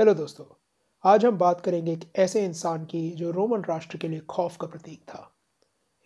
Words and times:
Hello 0.00 0.12
दोस्तों, 0.14 0.44
आज 1.04 1.24
हम 1.24 1.38
बात 1.38 1.60
करेंगे 1.60 1.92
एक 1.92 2.04
ऐसे 2.16 2.44
इंसान 2.44 2.84
की 2.84 3.10
जो 3.10 3.30
रोमन 3.30 3.62
राष्ट्र 3.62 3.98
के 3.98 4.08
लिए 4.08 4.20
खौफ 4.20 4.56
का 4.56 4.66
प्रतीक 4.66 5.00
था। 5.00 5.36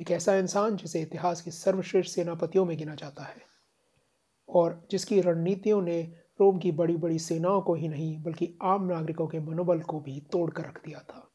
एक 0.01 0.11
ऐसा 0.11 0.35
इंसान 0.37 0.77
जिसे 0.77 1.03
इतिहास 1.03 1.41
के 1.41 1.51
सर्वश्रेष्ठ 1.51 2.11
सेनापतियों 2.11 2.65
में 2.65 2.77
गिना 2.79 2.95
जाता 2.95 3.25
है 3.25 3.37
और 4.49 4.89
जिसकी 4.91 5.21
रणनीतियों 5.21 5.83
ने 5.83 6.03
रोम 6.41 6.59
की 6.59 6.73
बड़ी 6.73 6.97
बड़ी 6.97 7.19
सेनाओं 7.19 7.61
को 7.61 7.75
ही 7.75 7.89
नहीं, 7.89 8.23
बल्कि 8.23 8.59
आम 8.63 8.85
नागरिकों 8.85 9.27
के 9.27 9.41
मनोबल 9.41 9.81
को 9.81 10.01
भी 10.01 10.21
तोड़ 10.33 10.51
कर 10.51 10.63
रख 10.63 10.85
दिया 10.85 10.99
था। 10.99 11.31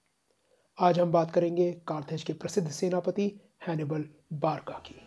आज 0.77 0.99
हम 0.99 1.11
बात 1.11 1.31
करेंगे 1.31 1.71
कार्थेज 1.87 2.23
के 2.23 2.33
प्रसिद्ध 2.33 2.69
सेनापति 2.69 3.31
हैनिबल 3.67 4.05
बारका 4.33 4.73
की। 4.73 5.01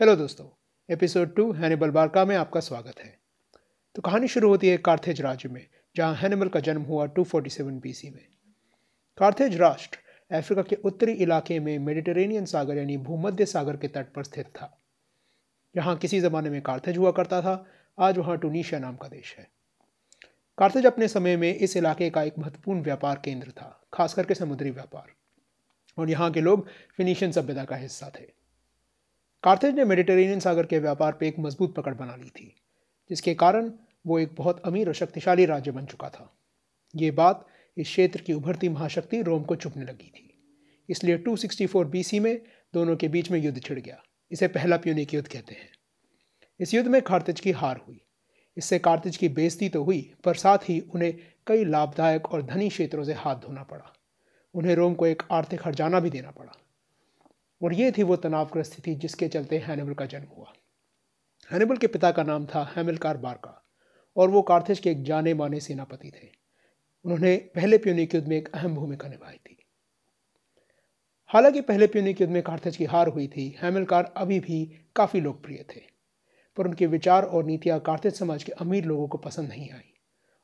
हेलो 0.00 0.16
दोस्तों, 0.16 0.46
एपिसोड 0.90 1.34
टू 1.34 1.52
हैनिबल 1.52 1.90
बारका 1.90 2.24
में 2.24 2.36
आपका 2.36 2.60
स्वागत 2.60 3.00
है। 3.00 3.18
तो 3.94 4.02
कहानी 4.02 4.28
शुरू 4.28 4.48
होती 4.48 4.68
है 4.68 4.76
कार्थेज 4.76 5.20
राज्य 5.20 5.48
में, 5.48 5.66
जहाँ 5.96 6.14
हैनिबल 6.14 6.48
का 6.48 6.60
जन्म 6.60 6.82
हुआ 6.82 7.06
247 7.06 7.80
बीसी 7.80 8.10
में। 8.10 8.26
कार्थेज 9.18 9.56
राष्ट्र 9.56 9.98
अफ्रीका 10.36 10.62
के 10.62 10.76
उत्तरी 10.76 11.12
इलाके 11.12 11.60
में 11.60 11.78
मेडिटेरेनियन 11.78 12.44
सागर 12.44 12.76
यानी 12.76 12.96
भूमध्य 12.96 13.46
सागर 13.46 13.76
के 13.76 13.88
तट 13.88 14.12
पर 14.12 14.24
स्थित 14.24 14.46
था। 14.46 14.80
जहाँ 15.76 15.96
किसी 15.96 16.20
ज़माने 16.20 16.50
में 16.50 16.62
कार्थेज 16.62 16.96
हुआ 16.96 17.10
करता 17.10 17.42
था, 17.42 17.66
आज 17.98 18.18
वहाँ 18.18 18.38
टूनिशिया 18.38 18.80
नाम 18.80 18.96
का 18.96 19.08
देश 19.08 19.36
है। 19.38 19.50
कार्थेज 20.58 20.86
अपने 20.86 21.08
समय 21.08 21.36
में 21.36 21.54
इस 21.54 21.76
इलाके 21.76 22.10
का 22.10 22.22
एक 22.22 22.38
महत्वपूर्ण 22.38 22.82
व्यापार 22.82 23.22
केंद्र 23.24 23.50
था 23.50 23.86
खास 23.92 24.14
करके 24.14 24.34
समुद्री 24.34 24.70
व्यापार। 24.70 25.06
और 25.98 26.10
यहाँ 26.10 26.30
के 26.30 26.40
लोग 26.40 26.66
फिनिशियन 26.96 27.32
सभ्यता 27.32 27.64
का 27.64 27.76
हिस्सा 27.76 28.10
थे। 28.20 28.43
कार्थेज 29.44 29.74
ने 29.74 29.84
मेडिटेरेनियन 29.84 30.40
सागर 30.40 30.66
के 30.66 30.78
व्यापार 30.78 31.12
पर 31.12 31.24
एक 31.26 31.38
मज़बूत 31.38 31.74
पकड़ 31.74 31.94
बना 31.94 32.16
ली 32.16 32.28
थी, 32.28 32.54
जिसके 33.10 33.34
कारण 33.34 33.72
वो 34.06 34.18
एक 34.18 34.34
बहुत 34.38 34.62
अमीर 34.64 34.88
और 34.88 34.94
शक्तिशाली 34.94 35.44
राज्य 35.44 35.70
बन 35.70 35.86
चुका 35.86 36.08
था। 36.08 36.36
ये 36.96 37.10
बात 37.10 37.46
इस 37.76 37.86
क्षेत्र 37.86 38.20
की 38.20 38.32
उभरती 38.32 38.68
महाशक्ति 38.68 39.22
रोम 39.22 39.42
को 39.42 39.56
चुपने 39.56 39.84
लगी 39.84 40.10
थी। 40.10 40.38
इसलिए 40.88 41.18
264 41.18 41.84
बीसी 41.84 42.20
में 42.20 42.42
दोनों 42.74 42.96
के 42.96 43.08
बीच 43.08 43.30
में 43.30 43.40
युद्ध 43.40 43.62
छिड़ 43.62 43.78
गया, 43.80 44.02
इसे 44.30 44.48
पहला 44.48 44.76
प्यूनिक 44.76 45.14
युद्ध 45.14 45.28
कहते 45.28 45.54
हैं। 45.54 45.70
इस 46.60 46.74
युद्ध 46.74 46.88
में 46.88 47.02
कार्तिज 47.02 47.40
की 47.40 47.50
हार 47.50 47.80
हुई। 47.88 48.00
इससे 48.56 48.78
कार्तिज 48.78 49.16
की 49.16 49.28
बेजती 49.28 49.68
तो 49.68 49.84
हुई, 49.84 50.14
पर 50.24 50.34
साथ 50.34 50.58
ही 50.58 50.80
उन्हें 50.80 51.14
कई 51.46 51.64
लाभदायक 51.64 52.32
और 52.32 52.42
धनी 52.42 52.68
क्षेत्रों 52.68 53.04
से 53.04 53.12
हाथ 53.12 53.36
धोना 53.36 53.62
पड़ा। 53.62 53.92
उन्हें 54.54 54.74
रोम 54.74 54.94
को 54.94 55.06
एक 55.06 55.22
आर्थिक 55.30 55.66
हरजाना 55.66 56.00
भी 56.00 56.10
देना 56.10 56.30
पड़ा। 56.30 56.52
और 57.62 57.74
ये 57.74 57.90
थी 57.92 58.02
वो 58.02 58.16
तनावग्रस्त 58.16 58.72
स्थिति 58.72 58.94
जिसके 58.94 59.28
चलते 59.28 59.58
हैनिबल 59.58 59.94
का 59.94 60.06
जन्म 60.06 60.26
हुआ। 60.36 60.52
हैनिबल 61.50 61.76
के 61.76 61.86
पिता 61.86 62.10
का 62.12 62.22
नाम 62.22 62.46
था 62.46 62.72
हैमिलकार 62.76 63.16
बारका 63.16 63.60
और 64.16 64.30
वो 64.30 64.42
कार्थेज 64.42 64.78
के 64.78 64.90
एक 64.90 65.02
जाने 65.02 65.34
माने 65.34 65.60
सेनापति 65.60 66.10
थे। 66.10 66.28
उन्होंने 67.04 67.36
पहले 67.54 67.78
प्यूनिक 67.78 68.14
युद्ध 68.14 68.26
में 68.28 68.36
एक 68.36 68.48
अहम 68.54 68.74
भूमिका 68.74 69.08
निभाई 69.08 69.36
थी। 69.36 69.56
हालाँकि 71.30 71.60
पहले 71.60 71.86
प्यूनिक 71.86 72.20
युद्ध 72.20 72.32
में 72.32 72.42
कार्थेज 72.42 72.76
की 72.76 72.84
हार 72.84 73.08
हुई 73.08 73.26
थी, 73.28 73.48
हैमिलकार 73.62 74.12
अभी 74.16 74.40
भी 74.40 74.64
काफ़ी 74.96 75.20
लोकप्रिय 75.20 75.64
थे, 75.76 75.80
पर 76.56 76.66
उनके 76.66 76.86
विचार 76.86 77.24
और 77.24 77.44
नीतियाँ 77.44 77.80
कार्थेज 77.80 78.14
समाज 78.14 78.44
के 78.44 78.52
अमीर 78.52 78.84
लोगों 78.84 79.08
को 79.08 79.18
पसंद 79.18 79.48
नहीं 79.48 79.70
आई 79.70 79.92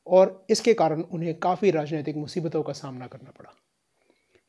और 0.06 0.46
इसके 0.50 0.74
कारण 0.74 1.02
उन्हें 1.02 1.38
काफ़ी 1.38 1.70
राजनीतिक 1.70 2.16
मुसीबतों 2.16 2.62
का 2.62 2.72
सामना 2.72 3.06
करना 3.06 3.30
पड़ा। 3.30 3.54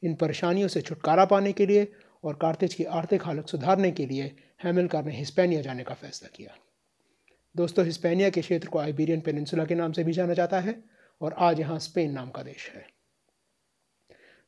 इन 0.03 0.15
परेशानियों 0.15 0.67
से 0.67 0.81
छुटकारा 0.81 1.25
पाने 1.25 1.51
के 1.53 1.65
लिए 1.65 1.91
और 2.23 2.37
कार्तेज 2.41 2.73
की 2.73 2.83
आर्थिक 2.85 3.23
हालत 3.23 3.47
सुधारने 3.47 3.91
के 3.91 4.05
लिए 4.05 4.31
हैमिलकार 4.63 5.05
ने 5.05 5.15
हिस्पैनिया 5.15 5.61
जाने 5.61 5.83
का 5.83 5.93
फैसला 5.93 6.29
किया। 6.35 6.55
दोस्तों, 7.55 7.85
हिस्पैनिया 7.85 8.29
के 8.29 8.41
क्षेत्र 8.41 8.67
को 8.67 8.79
आइबेरियन 8.79 9.21
पेनिनसुला 9.21 9.65
के 9.65 9.75
नाम 9.75 9.91
से 9.91 10.03
भी 10.03 10.13
जाना 10.13 10.33
जाता 10.33 10.59
है 10.59 10.75
और 11.21 11.35
आज 11.39 11.59
यहाँ 11.59 11.79
स्पेन 11.79 12.11
नाम 12.11 12.29
का 12.29 12.43
देश 12.43 12.69
है। 12.75 12.85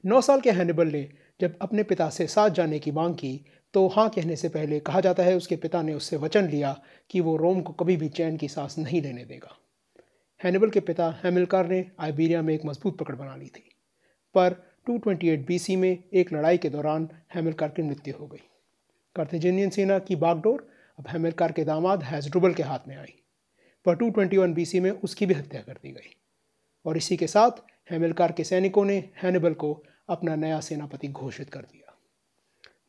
नौ 0.03 0.22
साल 0.22 0.41
के 0.41 0.51
हैनिबल 0.51 0.88
ने 0.88 1.07
जब 1.39 1.57
अपने 1.62 1.83
पिता 1.83 2.09
से 2.09 2.28
साथ 2.28 2.50
जाने 2.50 2.79
की 2.79 2.91
मांग 2.91 3.16
की 3.16 3.45
तो 3.73 3.88
हाँ 3.88 4.09
कहने 4.09 4.35
से 4.35 4.50
पहले 4.50 4.79
कहा 4.79 5.00
जाता 5.01 5.23
है 5.23 5.35
उसके 5.35 5.56
पिता 5.56 5.81
ने 5.81 5.94
उससे 5.94 6.17
वचन 6.17 6.47
लिया 6.47 6.75
कि 7.09 7.19
वो 7.19 7.35
रोम 7.38 7.62
को 7.62 7.73
कभी 7.73 7.95
भी 7.97 8.09
चैन 8.09 8.38
की 8.38 8.47
सांस 8.47 8.78
नहीं 8.78 9.01
लेने 9.01 9.23
देगा। 9.25 9.57
हैनिबल 10.41 10.69
के 10.69 10.79
पिता 10.79 11.09
हैमिलकार 11.23 11.67
ने 11.67 11.85
आइबेरिया 12.00 12.41
में 12.41 12.53
एक 12.53 12.66
मज़बूत 12.66 12.97
पकड़ 12.97 13.16
बना 13.16 13.35
ली 13.35 13.47
थी, 13.47 13.69
पर 14.35 14.56
228 14.88 15.45
बीसी 15.47 15.75
में 15.75 16.03
एक 16.13 16.33
लड़ाई 16.33 16.57
के 16.57 16.69
दौरान 16.69 17.07
हैमिलकार 17.35 17.69
की 17.69 17.81
मृत्यु 17.81 18.13
हो 18.19 18.27
गई। 18.27 18.41
कार्थिजेनियन 19.16 19.69
सेना 19.69 19.99
की 19.99 20.16
बागडोर 20.17 20.67
अब 20.99 21.07
हैमिलकार 21.07 21.51
के 21.51 21.63
दामाद 21.63 22.03
हैजड्रुबल 22.03 22.53
के 22.53 22.63
हाथ 22.63 22.88
में 22.88 22.95
आई, 22.97 23.13
पर 23.85 23.95
221 23.95 24.53
बीसी 24.53 24.79
में 24.79 24.89
उसकी 24.91 25.25
भी 25.25 25.33
हत्या 25.33 25.61
कर 25.61 25.73
दी 25.73 25.91
गई। 25.91 26.16
और 26.85 26.97
इसी 26.97 27.17
के 27.17 27.27
साथ 27.27 27.63
हैमिलकार 27.91 28.31
के 28.31 28.44
सैनिकों 28.44 28.83
ने 28.85 28.97
हैनिबल 29.23 29.53
को 29.53 29.73
अपना 30.09 30.35
नया 30.35 30.59
सेनापति 30.59 31.07
घोषित 31.07 31.50
कर 31.50 31.61
दिया। 31.61 31.97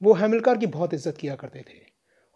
वो 0.00 0.14
हैमिलकार 0.14 0.58
की 0.58 0.66
बहुत 0.68 0.94
इज़्ज़त 0.94 1.16
किया 1.16 1.34
करते 1.36 1.60
थे, 1.60 1.82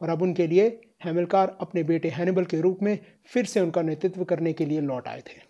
और 0.01 0.09
अब 0.09 0.23
उनके 0.23 0.47
लिए 0.47 0.69
हैमिलकार 1.05 1.57
अपने 1.61 1.83
बेटे 1.83 2.09
हैनिबल 2.11 2.45
के 2.45 2.61
रूप 2.61 2.83
में 2.83 2.99
फिर 3.27 3.45
से 3.45 3.61
उनका 3.61 3.83
नेतृत्व 3.83 4.25
करने 4.25 4.53
के 4.53 4.67
लिए 4.67 4.81
लौट 4.81 5.09
आए 5.09 5.21
थे। 5.21 5.48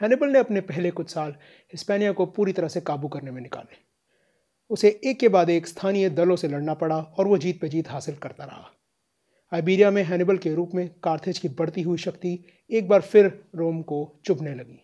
हैनिबल 0.00 0.28
ने 0.28 0.38
अपने 0.38 0.60
पहले 0.60 0.90
कुछ 0.90 1.10
साल 1.10 1.30
हिस्पैनिया 1.72 2.12
को 2.12 2.26
पूरी 2.26 2.52
तरह 2.52 2.68
से 2.68 2.80
काबू 2.80 3.08
करने 3.08 3.30
में 3.30 3.42
निकाले। 3.42 3.76
उसे 4.70 5.00
एक 5.04 5.18
के 5.20 5.28
बाद 5.28 5.50
एक 5.50 5.66
स्थानीय 5.66 6.10
दलों 6.10 6.36
से 6.36 6.48
लड़ना 6.48 6.74
पड़ा 6.74 6.98
और 6.98 7.28
वो 7.28 7.38
जीत 7.38 7.60
पे 7.60 7.68
जीत 7.68 7.88
हासिल 7.88 8.16
करता 8.16 8.44
रहा। 8.44 8.70
आइबीरिया 9.52 9.90
में 9.90 10.02
हैनिबल 10.02 10.38
के 10.38 10.54
रूप 10.54 10.70
में 10.74 10.88
कार्थेज 11.02 11.38
की 11.38 11.48
बढ़ती 11.48 11.82
हुई 11.82 11.98
शक्ति 11.98 12.44
एक 12.70 12.88
बार 12.88 13.00
फिर 13.00 13.44
रोम 13.54 13.82
को 13.82 14.20
चुभने 14.24 14.54
लगी। 14.54 14.82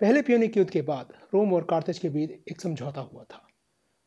पहले 0.00 0.22
प्योनिक 0.22 0.56
युद्ध 0.56 0.70
के 0.70 0.82
बाद 0.82 1.12
रोम 1.34 1.54
और 1.54 1.64
कार्थेज 1.64 1.98
के 1.98 2.08
बीच 2.08 2.30
एक 2.30 2.60
समझौता 2.60 3.00
हुआ 3.00 3.24
था। 3.24 3.46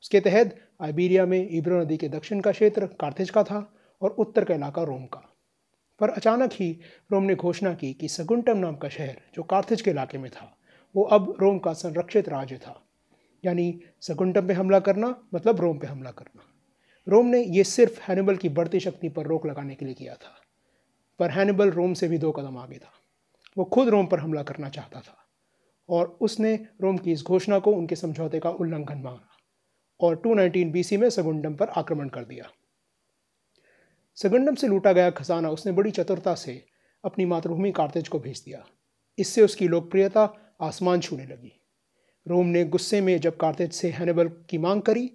उसके 0.01 0.19
तहत 0.19 0.55
आइबीरिया 0.81 1.25
में 1.25 1.49
इब्रो 1.49 1.81
नदी 1.81 1.97
के 1.97 2.09
दक्षिण 2.09 2.41
का 2.41 2.51
क्षेत्र 2.51 2.87
कार्थेज 2.87 3.29
का 3.29 3.43
था 3.43 3.73
और 4.01 4.09
उत्तर 4.09 4.45
का 4.45 4.55
इलाका 4.55 4.83
रोम 4.83 5.05
का। 5.05 5.28
पर 5.99 6.09
अचानक 6.09 6.53
ही 6.53 6.71
रोम 7.11 7.23
ने 7.23 7.35
घोषणा 7.35 7.73
की 7.73 7.93
कि 7.93 8.07
सगुंटम 8.07 8.57
नाम 8.57 8.75
का 8.75 8.89
शहर, 8.89 9.17
जो 9.35 9.43
कार्थेज 9.43 9.81
के 9.81 9.91
इलाके 9.91 10.17
में 10.17 10.29
था, 10.31 10.55
वो 10.95 11.03
अब 11.03 11.35
रोम 11.41 11.59
का 11.59 11.73
संरक्षित 11.73 12.29
राज्य 12.29 12.57
था। 12.57 12.79
यानी 13.43 13.81
सगुंटम 14.01 14.47
पे 14.47 14.53
हमला 14.53 14.79
करना 14.79 15.15
मतलब 15.33 15.59
रोम 15.61 15.77
पे 15.77 15.88
हमला 15.88 16.11
करना। 16.11 16.43
रोम 17.07 17.25
ने 17.25 17.43
ये 17.43 17.63
सिर्फ़ 17.63 17.99
हैनिबल 18.01 18.35
की 18.35 18.49
बढ़ती 18.49 18.79
शक्ति 18.79 19.09
पर 19.09 19.25
रोक 19.25 19.45
लगाने 19.45 19.75
के 19.75 19.85
लिए 19.85 19.93
किया 19.93 20.13
था, 20.13 20.35
पर 21.19 21.29
हैनिबल 21.29 21.71
रोम 21.71 21.93
से 21.93 22.07
भी 22.07 22.17
दो 22.17 22.31
कदम 22.31 22.57
आगे 22.57 22.77
था। 22.77 22.91
वो 23.57 23.65
खुद 23.65 23.89
रोम 23.89 24.05
पर 24.05 24.19
हमला 24.19 24.43
करना 24.43 24.69
चाहता 24.69 24.99
था, 24.99 25.15
और 25.89 26.17
उसने 26.21 26.53
रोम 26.81 26.97
की 26.97 27.11
इस 27.11 27.23
घोषणा 27.23 27.59
को 27.59 27.71
उनके 27.71 27.95
समझौते 27.95 28.39
का 28.39 28.49
उल्लंघन 28.49 28.97
माना 28.97 29.27
और 29.99 30.15
219 30.15 30.71
बीसी 30.71 30.97
में 30.97 31.09
सगुंडम 31.09 31.55
पर 31.55 31.69
आक्रमण 31.69 32.09
कर 32.09 32.25
दिया। 32.25 32.49
सगंडम 34.19 34.56
से 34.56 34.68
लूटा 34.68 34.91
गया 34.94 35.09
खजाना 35.09 35.50
उसने 35.50 35.72
बड़ी 35.72 35.91
चतुरता 35.91 36.34
से 36.35 36.53
अपनी 37.03 37.25
मातृभूमि 37.25 37.72
कार्तेज 37.72 38.07
को 38.07 38.19
भेज 38.19 38.41
दिया। 38.46 38.63
इससे 39.18 39.41
उसकी 39.41 39.68
लोकप्रियता 39.68 40.24
आसमान 40.62 41.00
छूने 41.00 41.25
लगी। 41.25 41.52
रोम 42.25 42.47
ने 42.47 42.63
गुस्से 42.66 43.02
में 43.02 43.19
जब 43.19 43.38
कार्तेज 43.38 43.72
से 43.74 43.90
हैनेबल 43.90 44.28
की 44.50 44.57
मांग 44.57 44.81
करी 44.81 45.07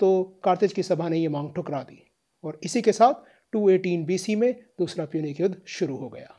तो 0.00 0.22
कार्तेज 0.44 0.72
की 0.72 0.82
सभा 0.82 1.08
ने 1.08 1.18
यह 1.18 1.30
मांग 1.30 1.50
ठुकरा 1.54 1.82
दी 1.82 2.02
और 2.44 2.60
इसी 2.64 2.82
के 2.82 2.92
साथ 2.92 3.14
218 3.52 4.04
बीसी 4.06 4.36
में 4.36 4.52
दूसरा 4.78 5.04
प्यूनिक 5.04 5.40
युद्ध 5.40 5.56
शुरू 5.66 5.96
हो 5.96 6.08
गया। 6.08 6.34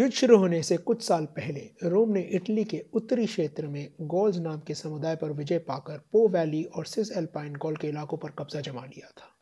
युद्ध 0.00 0.14
शुरू 0.14 0.36
होने 0.38 0.62
से 0.62 0.76
कुछ 0.76 1.02
साल 1.02 1.24
पहले 1.24 1.60
रोम 1.82 2.10
ने 2.12 2.20
इटली 2.20 2.64
के 2.64 2.84
उत्तरी 2.92 3.26
क्षेत्र 3.26 3.66
में 3.66 3.92
गॉल्स 4.00 4.36
नाम 4.36 4.60
के 4.60 4.74
समुदाय 4.74 5.16
पर 5.16 5.32
विजय 5.32 5.58
पाकर 5.58 5.98
पो 5.98 6.28
वैली 6.28 6.64
और 6.64 6.86
सिस 6.86 7.12
एल्पाइन 7.12 7.54
गॉल 7.54 7.76
के 7.76 7.88
इलाकों 7.88 8.18
पर 8.18 8.30
कब्जा 8.30 8.60
जमा 8.60 8.84
लिया 8.84 9.10
था। 9.10 9.36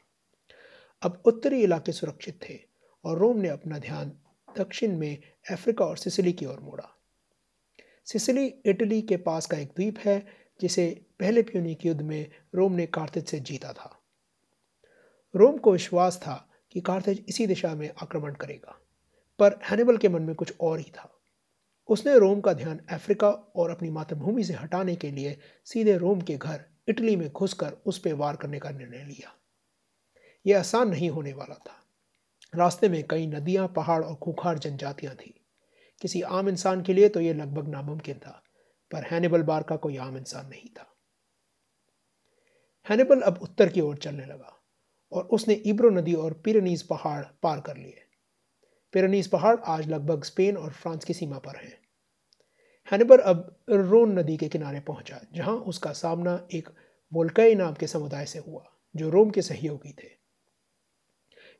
अब 1.02 1.22
उत्तरी 1.26 1.62
इलाके 1.62 1.92
सुरक्षित 1.92 2.40
थे 2.50 2.58
और 3.04 3.18
रोम 3.18 3.38
ने 3.38 3.48
अपना 3.48 3.78
ध्यान 3.78 4.12
दक्षिण 4.58 4.98
में 4.98 5.18
अफ्रीका 5.50 5.84
और 5.84 5.96
सिसिली 5.96 6.32
की 6.32 6.46
ओर 6.46 6.60
मोड़ा। 6.60 6.88
सिसिली 8.04 8.46
इटली 8.46 9.02
के 9.02 9.16
पास 9.16 9.46
का 9.46 9.58
एक 9.58 9.68
द्वीप 9.68 9.98
है, 9.98 10.26
जिसे 10.60 11.06
पहले 11.20 11.42
प्यूनिक 11.42 11.86
युद्ध 11.86 12.02
में 12.02 12.30
रोम 12.54 12.72
ने 12.72 12.86
कार्थिज 12.86 13.26
से 13.26 13.40
जीता 13.40 13.72
था। 13.72 14.00
रोम 15.36 15.58
को 15.58 15.72
विश्वास 15.72 16.18
था 16.18 16.50
कि 16.72 16.80
कार्थिज 16.80 17.24
इसी 17.28 17.46
दिशा 17.46 17.74
में 17.74 17.90
आक्रमण 18.02 18.34
करेगा। 18.34 18.80
पर 19.38 19.58
हैनिबल 19.64 19.96
के 19.96 20.08
मन 20.08 20.22
में 20.22 20.34
कुछ 20.34 20.54
और 20.60 20.78
ही 20.78 20.90
था। 20.90 21.14
उसने 21.88 22.18
रोम 22.18 22.40
का 22.40 22.52
ध्यान 22.52 22.80
अफ्रीका 22.90 23.30
और 23.30 23.70
अपनी 23.70 23.90
मातृभूमि 23.90 24.44
से 24.44 24.54
हटाने 24.54 24.96
के 24.96 25.10
लिए 25.10 25.38
सीधे 25.64 25.96
रोम 25.96 26.20
के 26.20 26.36
घर 26.36 26.64
इटली 26.88 27.16
में 27.16 27.28
घुसकर 27.28 27.72
उस 27.86 27.98
पर 27.98 28.12
वार 28.12 28.36
करने 28.36 28.58
का 28.58 28.70
निर्णय 28.70 29.04
लिया। 29.04 29.34
यह 30.46 30.58
आसान 30.58 30.88
नहीं 30.88 31.10
होने 31.10 31.32
वाला 31.32 31.54
था। 31.54 31.74
रास्ते 32.54 32.88
में 32.88 33.02
कई 33.06 33.26
नदियाँ, 33.26 33.68
पहाड़ 33.68 34.04
और 34.04 34.14
खूखार 34.14 34.58
जनजातियाँ 34.58 35.14
थी। 35.14 35.34
किसी 36.00 36.22
आम 36.22 36.48
इंसान 36.48 36.82
के 36.82 36.94
लिए 36.94 37.08
तो 37.08 37.20
यह 37.20 37.34
लगभग 37.34 37.68
नामुमकिन 37.68 38.18
था, 38.18 38.42
पर 38.90 39.02
हैनिबल 39.02 39.42
बार 39.42 39.62
का 39.62 39.76
कोई 39.76 39.96
आम 39.96 40.16
इंसान 40.16 40.46
नहीं 40.46 40.68
था। 40.68 40.86
हैनिबल 42.86 43.20
अब 43.20 43.38
उत्तर 43.42 43.68
की 43.68 43.80
ओर 43.80 43.96
चलने 43.96 44.24
लगा 44.24 44.54
और 45.12 45.24
उसने 45.24 45.54
इब्रो 45.54 45.90
नदी 45.90 46.14
और 46.14 46.32
पिरनीज 46.32 46.82
पहाड़ 46.82 47.24
पार 47.42 47.60
कर 47.60 47.76
लिए। 47.76 48.04
पिरनीज 48.92 49.26
पहाड़ 49.28 49.56
आज 49.66 49.88
लगभग 49.88 50.24
स्पेन 50.24 50.56
और 50.56 50.72
फ्रांस 50.72 51.04
की 51.04 51.14
सीमा 51.14 51.38
पर 51.38 51.56
हैं। 51.56 51.80
हैनिबल 52.92 53.18
अब 53.18 53.56
रोन 53.70 54.18
नदी 54.18 54.36
के 54.36 54.48
किनारे 54.48 54.80
पहुँचा, 54.80 55.20
जहाँ 55.34 55.56
उसका 55.56 55.92
सामना 55.92 56.48
एक 56.54 56.68
वोल्कई 57.12 57.54
नाम 57.54 57.74
के 57.74 57.86
समुदाय 57.86 58.26
से 58.26 58.38
हुआ, 58.38 58.64
जो 58.96 59.10
रोम 59.10 59.30
के 59.30 59.42
सहयोगी 59.42 59.92
थे। 59.92 60.08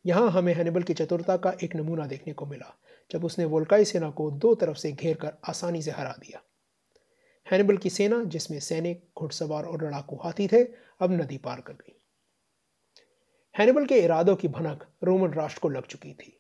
यहाँ 0.07 0.31
हमें 0.31 0.55
हैनिबल 0.55 0.83
की 0.83 0.95
चतुरता 0.95 1.37
का 1.37 1.55
एक 1.63 1.77
नमूना 1.77 2.07
देखने 2.07 2.33
को 2.33 2.47
मिला, 2.47 2.79
जब 3.11 3.25
उसने 3.25 3.45
वोल्काई 3.45 3.85
सेना 3.85 4.11
को 4.11 4.31
दो 4.31 4.55
तरफ़ 4.55 4.77
से 4.77 4.93
घेर 4.93 5.17
कर 5.17 5.33
आसानी 5.49 5.83
से 5.83 5.91
हरा 5.91 6.13
दिया। 6.13 6.43
हैनिबल 7.51 7.77
की 7.77 7.91
सेना, 7.91 8.25
जिसमें 8.25 8.61
सैनिक, 8.61 9.09
घुड़सवार 9.19 9.65
और 9.65 9.85
लड़ाकू 9.85 10.17
हाथी 10.17 10.49
थे, 10.49 10.65
अब 11.01 11.13
नदी 11.13 11.39
पार 11.39 11.61
कर 11.61 11.73
गई। 11.73 12.05
हैनिबल 13.59 13.87
के 13.87 14.01
इरादों 14.01 14.37
की 14.37 14.49
भनक 14.49 14.87
रोमन 15.05 15.33
राष्ट्र 15.33 15.61
को 15.61 15.69
लग 15.69 15.87
चुकी 15.87 16.13
थी। 16.15 16.38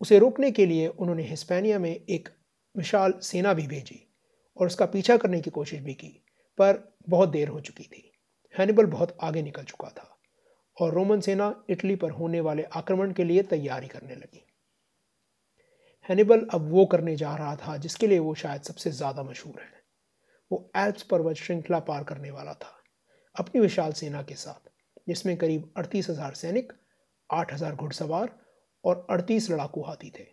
उसे 0.00 0.18
रोकने 0.18 0.50
के 0.50 0.66
लिए 0.66 0.86
उन्होंने 0.88 1.22
हिस्पैनिया 1.24 1.78
में 1.78 1.90
एक 1.90 2.28
विशाल 2.74 3.12
सेना 3.22 3.52
भी 3.54 3.66
भेजी 3.66 4.02
और 4.56 4.66
उसका 4.66 4.86
पीछा 4.86 5.16
करने 5.16 5.40
की 5.40 5.50
कोशिश 5.50 5.80
भी 5.80 5.94
की, 5.94 6.08
पर 6.58 6.82
बहुत 7.08 7.28
देर 7.28 7.48
हो 7.48 7.60
चुकी 7.60 7.84
थी। 7.84 8.10
हैनिबल 8.54 8.86
बहुत 8.86 9.16
आगे 9.20 9.42
निकल 9.42 9.62
चुका 9.64 9.88
था 9.90 10.12
और 10.76 10.92
रोमन 10.94 11.20
सेना 11.20 11.54
इटली 11.70 11.96
पर 11.96 12.10
होने 12.10 12.40
वाले 12.40 12.62
आक्रमण 12.74 13.12
के 13.12 13.24
लिए 13.24 13.42
तैयारी 13.44 13.88
करने 13.88 14.14
लगी। 14.14 14.44
हैनिबल 16.08 16.46
अब 16.54 16.70
वो 16.70 16.84
करने 16.86 17.16
जा 17.16 17.34
रहा 17.36 17.54
था 17.56 17.76
जिसके 17.78 18.06
लिए 18.06 18.18
वो 18.20 18.34
शायद 18.36 18.62
सबसे 18.62 18.90
ज़्यादा 18.92 19.22
मशहूर 19.22 19.60
है। 19.60 19.74
वो 20.50 20.70
एल्प्स 20.76 21.02
पर्वत 21.04 21.36
श्रृंखला 21.36 21.78
पार 21.80 22.04
करने 22.04 22.30
वाला 22.30 22.52
था, 22.54 22.72
अपनी 23.36 23.60
विशाल 23.60 23.92
सेना 23.92 24.22
के 24.22 24.34
साथ, 24.36 24.70
जिसमें 25.08 25.36
करीब 25.36 25.72
अड़तीस 25.76 26.10
हज़ार 26.10 26.34
सैनिक, 26.34 26.72
आठ 27.30 27.52
हज़ार 27.52 27.74
घुड़सवार 27.74 28.38
और 28.86 29.06
अड़तीस 29.10 29.50
लड़ाकू 29.50 29.82
हाथी 29.82 30.10
थे। 30.10 30.26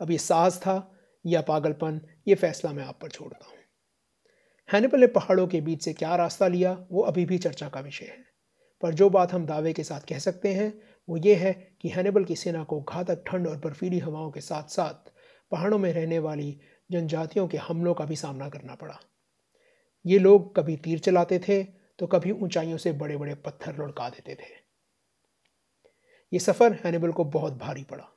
अब 0.00 0.10
ये 0.10 0.18
साहस 0.18 0.58
था, 0.58 0.90
या 1.24 1.40
पागलपन, 1.40 2.00
ये 2.28 2.34
फैसला 2.34 2.72
मैं 2.72 2.84
आप 2.84 2.98
पर 3.02 3.10
छोड़ता 3.10 3.46
हूँ। 3.46 3.58
हैनिबल 4.68 5.00
ने 5.00 5.06
पहाड़ों 5.06 5.46
के 5.46 5.60
बीच 5.60 5.82
से 5.82 5.92
क्या 5.92 6.16
रास्ता 6.16 6.48
लिया, 6.48 6.72
वो 6.92 7.02
अभी 7.02 7.24
भी 7.24 7.38
चर्चा 7.38 7.68
का 7.68 7.80
विषय 7.80 8.04
है। 8.04 8.24
पर 8.82 8.94
जो 8.94 9.08
बात 9.10 9.32
हम 9.32 9.46
दावे 9.46 9.72
के 9.72 9.84
साथ 9.84 10.00
कह 10.00 10.18
सकते 10.18 10.52
हैं, 10.54 10.72
वो 11.08 11.16
ये 11.16 11.34
है 11.34 11.52
कि 11.80 11.88
हैनिबल 11.88 12.24
की 12.24 12.36
सेना 12.36 12.64
को 12.64 12.80
घातक 12.80 13.24
ठंड 13.26 13.46
और 13.46 13.56
बर्फीली 13.56 13.98
हवाओं 13.98 14.30
के 14.30 14.40
साथ 14.40 14.68
साथ 14.68 15.12
पहाड़ों 15.52 15.78
में 15.78 15.92
रहने 15.92 16.18
वाली 16.18 16.58
जनजातियों 16.90 17.46
के 17.48 17.58
हमलों 17.58 17.94
का 17.94 18.04
भी 18.04 18.16
सामना 18.16 18.48
करना 18.48 18.74
पड़ा। 18.74 18.98
ये 20.04 20.18
लोग 20.18 20.54
कभी 20.56 20.76
तीर 20.76 20.98
चलाते 20.98 21.38
थे 21.38 21.62
तो 21.98 22.06
कभी 22.06 22.30
ऊंचाइयों 22.30 22.76
से 22.76 22.92
बड़े 22.92 23.16
बड़े 23.16 23.34
पत्थर 23.34 23.76
लुढ़का 23.76 24.08
देते 24.08 24.34
थे। 24.34 24.63
ये 26.32 26.38
सफ़र 26.38 26.72
हैनिबल 26.84 27.12
को 27.12 27.24
बहुत 27.24 27.58
भारी 27.58 27.84
पड़ा। 27.84 28.08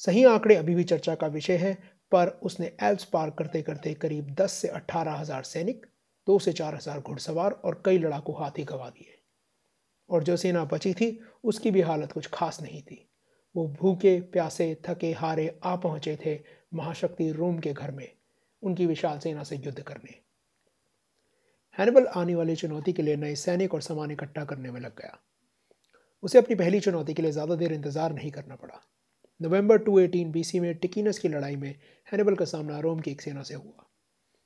सही 0.00 0.24
आंकड़े 0.24 0.56
अभी 0.56 0.74
भी 0.74 0.84
चर्चा 0.84 1.14
का 1.14 1.26
विषय 1.26 1.56
है, 1.56 1.74
पर 2.12 2.28
उसने 2.42 2.72
एल्प्स 2.82 3.04
पार 3.04 3.30
करते 3.30 3.62
करते 3.62 3.94
करीब 3.94 4.34
10 4.34 4.52
से 4.52 4.68
अट्ठारह 4.68 5.12
हज़ार 5.12 5.42
सैनिक, 5.42 5.86
दो 6.26 6.38
से 6.38 6.52
चार 6.52 6.74
हज़ार 6.74 7.00
घुड़सवार 7.00 7.52
और 7.52 7.82
कई 7.84 7.98
लड़ाकू 7.98 8.32
हाथी 8.32 8.64
गवा 8.64 8.88
दिए। 8.88 9.18
और 10.10 10.22
जो 10.22 10.36
सेना 10.36 10.64
बची 10.64 10.92
थी, 10.94 11.20
उसकी 11.44 11.70
भी 11.70 11.80
हालत 11.80 12.12
कुछ 12.12 12.26
खास 12.26 12.60
नहीं 12.62 12.82
थी। 12.82 13.06
वो 13.54 13.66
भूखे, 13.80 14.20
प्यासे, 14.20 14.74
थके, 14.88 15.12
हारे 15.12 15.60
आ 15.64 15.76
पहुँचे 15.76 16.18
थे 16.26 16.38
महाशक्ति 16.74 17.30
रोम 17.32 17.58
के 17.58 17.72
घर 17.72 17.90
में, 17.90 18.08
उनकी 18.62 18.86
विशाल 18.86 19.18
सेना 19.18 19.42
से 19.42 19.56
युद्ध 19.56 19.80
करने। 19.80 20.20
हैनिबल 21.78 22.06
आने 22.06 22.34
वाली 22.34 22.56
चुनौती 22.56 22.92
के 22.92 23.02
लिए 23.02 23.16
नए 23.16 23.34
सैनिक 23.34 23.74
और 23.74 23.80
सामान 23.80 24.10
इकट्ठा 24.10 24.44
करने 24.44 24.70
में 24.70 24.80
लग 24.80 24.96
गया। 24.98 25.18
उसे 26.22 26.38
अपनी 26.38 26.54
पहली 26.54 26.80
चुनौती 26.80 27.14
के 27.14 27.22
लिए 27.22 27.32
ज़्यादा 27.32 27.54
देर 27.54 27.72
इंतज़ार 27.72 28.12
नहीं 28.12 28.30
करना 28.30 28.56
पड़ा। 28.56 28.80
नवंबर 29.40 29.78
218 29.78 30.32
बीसी 30.32 30.60
में 30.60 30.74
टिकीनस 30.74 31.18
की 31.18 31.28
लड़ाई 31.28 31.56
में 31.56 31.70
हैनिबल 32.08 32.34
का 32.34 32.44
सामना 32.44 32.78
रोम 32.78 33.00
की 33.00 33.10
एक 33.10 33.22
सेना 33.22 33.42
से 33.42 33.54
हुआ। 33.54 33.86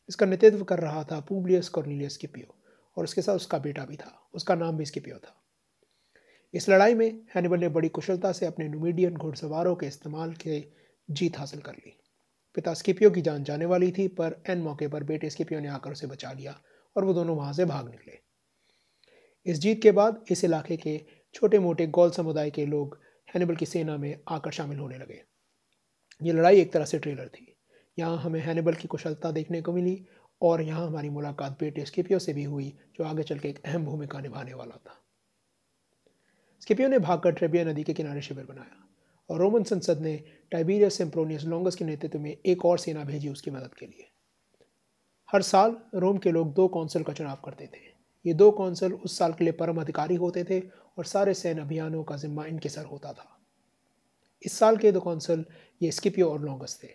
इसका 0.09 0.26
नेतृत्व 0.26 0.62
कर 0.65 0.79
रहा 0.79 1.05
था 1.05 1.21
पूबलियस 1.21 1.69
कॉर्निलियस 1.69 2.15
स्किपियो 2.15 2.55
और 2.97 3.05
उसके 3.05 3.23
साथ 3.23 3.35
उसका 3.35 3.59
बेटा 3.59 3.85
भी 3.85 3.97
था। 3.97 4.31
उसका 4.35 4.55
नाम 4.55 4.76
भी 4.76 4.85
स्किपियो 4.85 5.17
था। 5.17 5.35
इस 6.55 6.69
लड़ाई 6.69 6.94
में 6.94 7.09
हैनिबल 7.35 7.59
ने 7.59 7.69
बड़ी 7.69 7.88
कुशलता 7.88 8.32
से 8.32 8.47
अपने 8.47 8.69
नुमीडियन 8.69 9.15
घुड़सवारों 9.15 9.75
के 9.77 9.87
इस्तेमाल 9.87 10.32
के 10.32 10.62
जीत 11.09 11.38
हासिल 11.38 11.61
कर 11.61 11.73
ली। 11.73 11.97
पिता 12.56 12.75
स्किपियो 12.75 13.11
की 13.11 13.23
जान 13.23 13.44
जाने 13.44 13.67
वाली 13.67 13.91
थी, 13.93 14.09
पर 14.09 14.43
एन 14.49 14.59
मौके 14.59 14.88
पर 14.88 15.03
बेटे 15.03 15.31
स्किपियो 15.31 15.61
ने 15.61 15.69
आकर 15.69 15.93
उसे 15.93 16.06
बचा 16.06 16.32
लिया, 16.32 16.61
और 16.97 17.05
वो 17.05 17.15
दोनों 17.15 17.37
वहाँ 17.37 17.53
से 17.53 17.65
भाग 17.65 17.91
निकले। 17.91 18.19
इस 19.47 19.59
जीत 19.59 19.82
के 19.82 19.93
बाद 19.93 20.25
इस 20.31 20.44
इलाके 20.44 20.77
के 20.77 21.00
छोटे 21.35 21.59
मोटे 21.59 21.87
गौल 21.87 22.11
समुदाय 22.11 22.51
के 22.51 22.65
लोग 22.67 22.99
हैनिबल 23.29 23.57
की 23.57 23.67
सेना 23.67 23.97
में 23.97 24.17
आकर 24.29 24.51
शामिल 24.51 24.79
होने 24.79 24.99
लगे। 24.99 25.21
ये 26.21 26.33
लड़ाई 26.33 26.61
एक 26.61 26.73
तरह 26.73 26.85
से 26.85 26.99
ट्रेलर 26.99 27.29
थी। 27.29 27.47
यहाँ 27.99 28.19
हमें 28.19 28.41
हैनिबल 28.41 28.75
की 28.75 28.89
कुशलता 28.89 29.31
देखने 29.31 29.61
को 29.63 29.73
मिली 29.73 30.05
और 30.43 30.63
यहाँ 30.63 30.87
हमारी 30.87 31.11
मुलाकात 31.11 31.57
बेटे 31.61 31.85
स्किपियो 31.85 32.19
से 32.19 32.33
भी 32.33 32.45
हुई, 32.45 32.73
जो 32.97 33.05
आगे 33.05 33.23
चल 33.23 33.39
के 33.39 33.49
एक 33.49 33.61
अहम 33.65 33.85
भूमिका 33.85 34.21
निभाने 34.21 34.55
वाला 34.55 34.77
था। 34.77 35.01
स्किपियो 36.63 36.89
ने 36.89 36.99
भागकर 36.99 37.33
ट्रेबिया 37.33 37.65
नदी 37.65 37.83
के 37.83 37.93
किनारे 37.93 38.23
शिविर 38.23 38.45
बनाया 38.45 38.87
और 39.31 39.41
रोमन 39.41 39.63
संसद 39.63 40.01
ने 40.01 40.17
टाइबीरियस 40.53 40.99
सेम्प्रोनियस 40.99 41.45
लॉन्गस 41.45 41.75
के 41.75 41.85
नेतृत्व 41.85 42.19
में 42.19 42.37
एक 42.37 42.65
और 42.65 42.79
सेना 42.79 43.05
भेजी 43.05 43.29
उसकी 43.29 43.51
मदद 43.51 43.75
के 43.75 43.87
लिए। 43.87 44.09
हर 45.29 45.43
साल 45.43 45.77
रोम 45.95 46.19
के 46.19 46.31
लोग 46.31 46.55
दो 46.55 46.69
कौंसल 46.69 47.03
का 47.03 47.13
चुनाव 47.13 47.39
करते 47.45 47.67
थे। 47.67 47.93
ये 48.25 48.35
दो 48.35 48.51
कौंसल 48.51 48.93
उस 48.93 49.19
साल 49.19 49.33
के 49.33 49.45
लिए 49.45 49.53
परम 49.53 49.81
अधिकारी 49.81 50.15
होते 50.15 50.45
थे 50.45 50.61
और 50.99 51.05
सारे 51.05 51.35
सैन्य 51.35 51.61
अभियानों 51.61 52.02
का 52.05 52.17
जिम्मा 52.17 52.44
इनके 52.44 52.69
सर 52.69 52.85
होता 52.85 53.12
था। 53.12 53.31
इस 54.43 54.52
साल 54.52 54.76
के 54.76 54.93
दो 54.93 55.00
कौंसल 55.00 55.44
ये 55.82 55.91
स्किपियो 55.93 56.31
और 56.31 56.41
लॉन्गस 56.41 56.79
थे। 56.82 56.88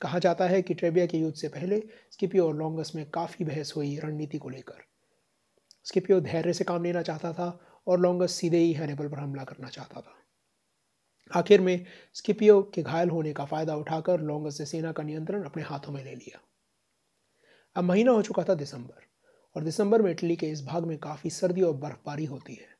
कहा 0.00 0.18
जाता 0.18 0.46
है 0.46 0.62
कि 0.62 0.74
ट्रेबिया 0.74 1.06
के 1.06 1.18
युद्ध 1.18 1.36
से 1.36 1.48
पहले 1.48 1.82
स्किपियो 2.10 2.46
और 2.46 2.56
लॉन्गस 2.56 2.92
में 2.96 3.10
काफ़ी 3.10 3.44
बहस 3.44 3.72
हुई 3.76 3.96
रणनीति 3.98 4.38
को 4.38 4.48
लेकर। 4.48 4.84
स्किपियो 5.84 6.20
धैर्य 6.20 6.52
से 6.52 6.64
काम 6.64 6.84
लेना 6.84 7.02
चाहता 7.02 7.32
था 7.32 7.58
और 7.86 8.00
लॉन्गस 8.00 8.32
सीधे 8.32 8.58
ही 8.58 8.72
हैनिबल 8.72 9.08
पर 9.08 9.18
हमला 9.18 9.44
करना 9.44 9.68
चाहता 9.68 10.00
था। 10.00 10.14
आखिर 11.30 11.60
में 11.60 11.86
स्किपियो 12.14 12.62
के 12.74 12.82
घायल 12.82 13.10
होने 13.10 13.32
का 13.32 13.44
फ़ायदा 13.44 13.76
उठाकर 13.76 14.20
लॉन्गस 14.20 14.60
ने 14.60 14.66
सेना 14.66 14.92
का 14.92 15.02
नियंत्रण 15.02 15.44
अपने 15.44 15.62
हाथों 15.62 15.92
में 15.92 16.04
ले 16.04 16.14
लिया। 16.14 16.40
अब 17.76 17.84
महीना 17.84 18.12
हो 18.12 18.22
चुका 18.22 18.44
था 18.44 18.54
दिसंबर 18.54 19.06
और 19.56 19.64
दिसंबर 19.64 20.02
में 20.02 20.10
इटली 20.10 20.36
के 20.36 20.46
इस 20.46 20.64
भाग 20.64 20.84
में 20.84 20.98
काफ़ी 20.98 21.30
सर्दी 21.30 21.62
और 21.62 21.76
बर्फबारी 21.76 22.24
होती 22.24 22.54
है। 22.54 22.75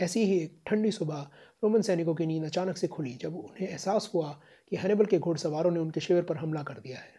ऐसी 0.00 0.24
ही 0.24 0.38
एक 0.38 0.60
ठंडी 0.66 0.90
सुबह 0.90 1.26
रोमन 1.64 1.82
सैनिकों 1.82 2.14
की 2.14 2.26
नींद 2.26 2.44
अचानक 2.44 2.76
से 2.76 2.88
खुली, 2.88 3.14
जब 3.14 3.36
उन्हें 3.36 3.68
एहसास 3.68 4.10
हुआ 4.14 4.30
कि 4.72 4.76
हैनिबल 4.76 5.06
के 5.06 5.18
घोड़सवारों 5.18 5.70
ने 5.70 5.80
उनके 5.80 6.00
शिविर 6.00 6.22
पर 6.22 6.36
हमला 6.36 6.62
कर 6.62 6.74
दिया 6.74 6.98
है। 6.98 7.18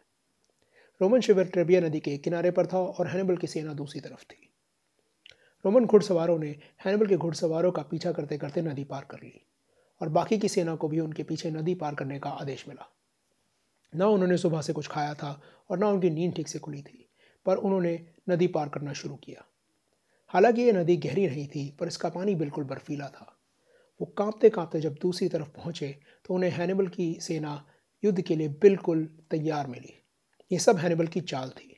रोमन 1.02 1.22
शिविर 1.22 1.46
ट्रेबिया 1.46 1.82
नदी 1.82 2.00
के 2.00 2.18
किनारे 2.18 2.52
पर 2.52 2.68
था 2.68 2.80
और 2.80 3.08
हैनिबल 3.08 3.38
की 3.38 3.48
सेना 3.48 3.74
दूसरी 3.74 4.02
तरफ़ 4.02 4.24
थी। 4.24 4.48
रोमन 5.66 5.86
घुड़सवारों 5.86 6.38
ने 6.40 6.50
हैनिबल 6.86 7.08
के 7.08 7.18
घुड़सवारों 7.18 7.72
का 7.72 7.82
पीछा 7.82 8.12
करते 8.12 8.38
करते 8.38 8.62
नदी 8.62 8.84
पार 8.84 9.06
कर 9.12 9.18
ली 9.18 9.42
और 10.02 10.10
बाकी 10.10 10.38
की 10.38 10.50
सेना 10.50 10.76
को 10.76 10.88
भी 10.88 11.00
उनके 11.00 11.24
पीछे 11.24 11.52
नदी 11.52 11.76
पार 11.76 11.96
करने 11.96 12.20
का 12.20 12.30
आदेश 12.30 12.68
मिला। 12.68 12.90
ना 13.94 14.08
उन्होंने 14.08 14.38
सुबह 14.38 14.62
से 14.62 14.74
कुछ 14.74 14.88
खाया 14.88 15.14
था 15.14 15.42
और 15.70 15.80
न 15.80 15.84
उनकी 15.84 16.10
नींद 16.10 16.34
ठीक 16.34 16.48
से 16.48 16.60
खुली 16.60 16.82
थी, 16.82 17.08
पर 17.46 17.58
उन्होंने 17.58 18.00
नदी 18.30 18.48
पार 18.48 18.70
करना 18.70 18.94
शुरू 18.94 19.16
किया। 19.16 19.46
हालाँकि 20.34 20.62
ये 20.62 20.72
नदी 20.72 20.96
गहरी 20.98 21.28
नहीं 21.28 21.48
थी, 21.48 21.70
पर 21.80 21.88
इसका 21.88 22.10
पानी 22.10 22.36
बिल्कुल 22.36 22.64
बर्फीला 22.66 23.08
था। 23.08 23.28
वो 24.00 24.06
कांपते 24.18 24.50
कांपते 24.50 24.80
जब 24.82 24.96
दूसरी 25.02 25.28
तरफ़ 25.30 25.50
पहुँचे 25.56 25.96
तो 26.26 26.34
उन्हें 26.34 26.52
हैनिबल 26.52 26.88
की 26.90 27.14
सेना 27.22 27.64
युद्ध 28.04 28.22
के 28.22 28.36
लिए 28.36 28.48
बिल्कुल 28.62 29.06
तैयार 29.32 29.68
मिली। 29.68 29.94
ये 30.52 30.60
सब 30.60 30.78
हैनिबल 30.78 31.08
की 31.08 31.22
चाल 31.22 31.50
थी। 31.50 31.78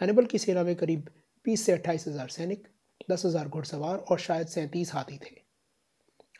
हैनिबल 0.00 0.26
की 0.26 0.38
सेना 0.38 0.62
में 0.62 0.74
करीब 0.76 1.08
बीस 1.46 1.64
से 1.66 1.72
अट्ठाईस 1.72 2.06
हज़ार 2.08 2.28
सैनिक, 2.28 2.66
दस 3.10 3.24
हज़ार 3.26 3.48
घुड़सवार 3.48 3.98
और 3.98 4.18
शायद 4.18 4.46
सैंतीस 4.48 4.92
हाथी 4.94 5.18
थे। 5.18 5.34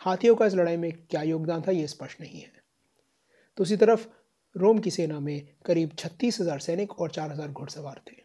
हाथियों 0.01 0.35
का 0.37 0.47
इस 0.47 0.55
लड़ाई 0.55 0.77
में 0.77 0.93
क्या 1.01 1.23
योगदान 1.23 1.63
था, 1.63 1.71
ये 1.71 1.87
स्पष्ट 1.87 2.21
नहीं 2.21 2.41
है। 2.41 2.53
दूसरी 3.59 3.77
तरफ़ 3.77 4.07
रोम 4.57 4.79
की 4.79 4.91
सेना 4.91 5.21
में 5.21 5.47
करीब 5.67 5.93
छत्तीस 5.99 6.41
हज़ार 6.41 6.59
सैनिक 6.61 7.01
और 7.01 7.11
चार 7.11 7.33
हज़ार 7.33 7.49
घुड़सवार 7.49 8.01
थे। 8.09 8.17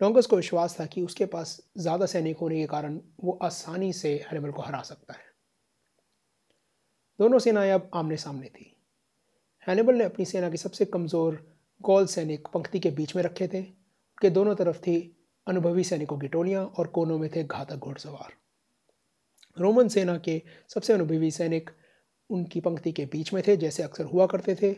लॉन्गस 0.00 0.26
को 0.26 0.36
विश्वास 0.36 0.80
था 0.80 0.86
कि 0.86 1.02
उसके 1.02 1.26
पास 1.26 1.60
ज़्यादा 1.78 2.06
सैनिक 2.06 2.38
होने 2.38 2.60
के 2.60 2.66
कारण 2.66 3.00
वो 3.24 3.38
आसानी 3.42 3.92
से 3.92 4.14
हैनिबल 4.26 4.50
को 4.50 4.62
हरा 4.62 4.82
सकता 4.82 5.14
है। 5.14 5.32
दोनों 7.18 7.38
सेनाएँ 7.38 7.70
अब 7.70 7.90
आमने 7.94 8.16
सामने 8.16 8.46
थी। 8.46 8.70
हैनिबल 9.66 9.94
ने 9.94 10.04
अपनी 10.04 10.24
सेना 10.24 10.50
के 10.50 10.56
सबसे 10.56 10.84
कमज़ोर 10.84 11.44
गौल 11.80 12.06
सैनिक 12.06 12.48
पंक्ति 12.48 12.80
के 12.80 12.90
बीच 12.90 13.14
में 13.16 13.22
रखे 13.22 13.48
थे। 13.48 13.60
उनके 13.60 14.30
दोनों 14.30 14.54
तरफ़ 14.54 14.78
थी 14.78 14.96
अनुभवी 15.46 15.84
सैनिकों 15.84 16.18
की 16.18 16.28
टोलियाँ 16.28 16.64
और 16.78 16.86
कोनों 16.86 17.18
में 17.18 17.28
थे 17.36 17.44
घातक 17.44 17.76
घुड़सवार। 17.76 18.32
रोमन 19.56 19.88
सेना 19.88 20.16
के 20.18 20.42
सबसे 20.68 20.92
अनुभवी 20.92 21.30
सैनिक 21.30 21.70
उनकी 22.30 22.60
पंक्ति 22.60 22.92
के 22.92 23.04
बीच 23.06 23.32
में 23.32 23.42
थे, 23.46 23.56
जैसे 23.56 23.82
अक्सर 23.82 24.04
हुआ 24.04 24.26
करते 24.26 24.54
थे। 24.54 24.72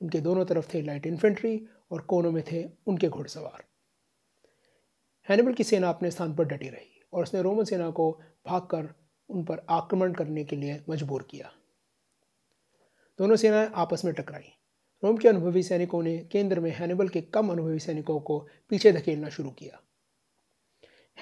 उनके 0.00 0.20
दोनों 0.20 0.44
तरफ़ 0.44 0.74
थे 0.74 0.82
लाइट 0.82 1.06
इन्फेंट्री 1.06 1.66
और 1.90 2.00
कोनों 2.00 2.32
में 2.32 2.42
थे 2.52 2.64
उनके 2.86 3.08
घुड़सवार। 3.08 3.64
हैनिबल 5.28 5.52
की 5.52 5.64
सेना 5.64 5.88
अपने 5.88 6.10
स्थान 6.10 6.34
पर 6.34 6.44
डटी 6.44 6.68
रही 6.68 7.04
और 7.12 7.22
उसने 7.22 7.42
रोमन 7.42 7.64
सेना 7.64 7.90
को 7.90 8.20
भागकर 8.46 8.94
उन 9.28 9.44
पर 9.44 9.66
आक्रमण 9.70 10.12
करने 10.12 10.44
के 10.44 10.56
लिए 10.56 10.82
मजबूर 10.90 11.28
किया। 11.30 11.52
दोनों 13.18 13.36
सेनाएँ 13.36 13.70
आपस 13.74 14.04
में 14.04 14.14
टकराई। 14.14 14.52
रोम 15.04 15.16
के 15.16 15.28
अनुभवी 15.28 15.62
सैनिकों 15.62 16.02
ने 16.02 16.18
केंद्र 16.18 16.60
में 16.60 16.70
हैनिबल 16.70 17.08
के 17.08 17.20
कम 17.20 17.50
अनुभवी 17.50 17.78
सैनिकों 17.78 18.20
को 18.20 18.48
पीछे 18.68 18.92
धकेलना 18.92 19.28
शुरू 19.28 19.50
किया। 19.50 19.82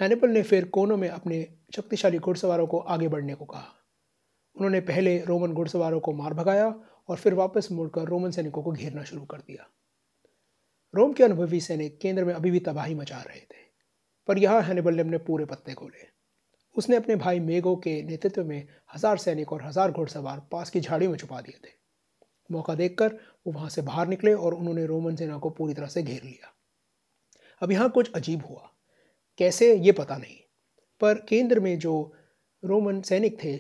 हैनिबल 0.01 0.29
ने 0.29 0.43
फिर 0.43 0.65
कोनों 0.65 0.97
में 0.97 1.09
अपने 1.09 1.55
शक्तिशाली 1.77 2.19
घुड़सवारों 2.19 2.67
को 2.67 2.79
आगे 2.79 3.09
बढ़ने 3.09 3.35
को 3.35 3.45
कहा। 3.45 3.75
उन्होंने 4.57 4.81
पहले 4.81 5.25
रोमन 5.25 5.53
घुड़सवारों 5.53 6.01
को 6.01 6.13
मार 6.13 6.35
भगाया 6.35 6.81
और 7.09 7.17
फिर 7.17 7.35
वापस 7.35 7.69
मुड़कर 7.73 8.03
रोमन 8.03 8.31
सैनिकों 8.31 8.63
को 8.63 8.73
घेरना 8.73 9.05
शुरू 9.05 9.25
कर 9.25 9.39
दिया। 9.39 9.71
रोम 10.95 11.13
के 11.13 11.25
अनुभवी 11.25 11.61
सैनिक 11.61 11.99
केंद्र 12.01 12.25
में 12.25 12.35
अभी 12.35 12.51
भी 12.51 12.61
तबाही 12.61 12.95
मचा 12.95 13.21
रहे 13.21 13.41
थे। 13.41 13.70
पर 14.29 14.39
यहाँ 14.39 14.63
हैनिबल 14.63 14.95
ने 14.95 15.03
अपने 15.03 15.19
पूरे 15.19 15.45
पत्ते 15.45 15.75
खोले। 15.75 16.09
उसने 16.77 16.97
अपने 16.97 17.17
भाई 17.17 17.41
मेगो 17.41 17.75
के 17.77 18.03
नेतृत्व 18.03 18.45
में 18.45 18.67
हज़ार 18.95 19.19
सैनिक 19.19 19.53
और 19.53 19.63
हज़ार 19.63 19.91
घुड़सवार 19.91 20.41
पास 20.53 20.71
की 20.71 20.81
झाड़ियों 20.81 21.11
में 21.11 21.19
छुपा 21.19 21.41
दिए 21.41 21.59
थे। 21.65 21.73
मौका 22.51 22.75
देखकर 22.75 23.19
वो 23.47 23.53
वहाँ 23.53 23.69
से 23.69 23.83
बाहर 23.83 24.09
निकले 24.09 24.33
और 24.35 24.55
उन्होंने 24.55 24.87
रोमन 24.87 25.17
सेना 25.17 25.39
को 25.39 25.51
पूरी 25.51 25.75
तरह 25.75 25.87
से 25.87 26.03
घेर 26.03 26.23
लिया। 26.25 26.53
अब 27.63 27.73
यहाँ 27.73 27.89
कुछ 27.91 28.13
अजीब 28.13 28.45
हुआ। 28.45 28.71
कैसे, 29.39 29.75
ये 29.77 29.93
पता 29.93 30.17
नहीं। 30.17 30.37
पर 31.01 31.25
केंद्र 31.29 31.61
में 31.61 31.79
जो 31.79 32.13
रोमन 32.63 33.01
सैनिक 33.01 33.43
थे, 33.45 33.55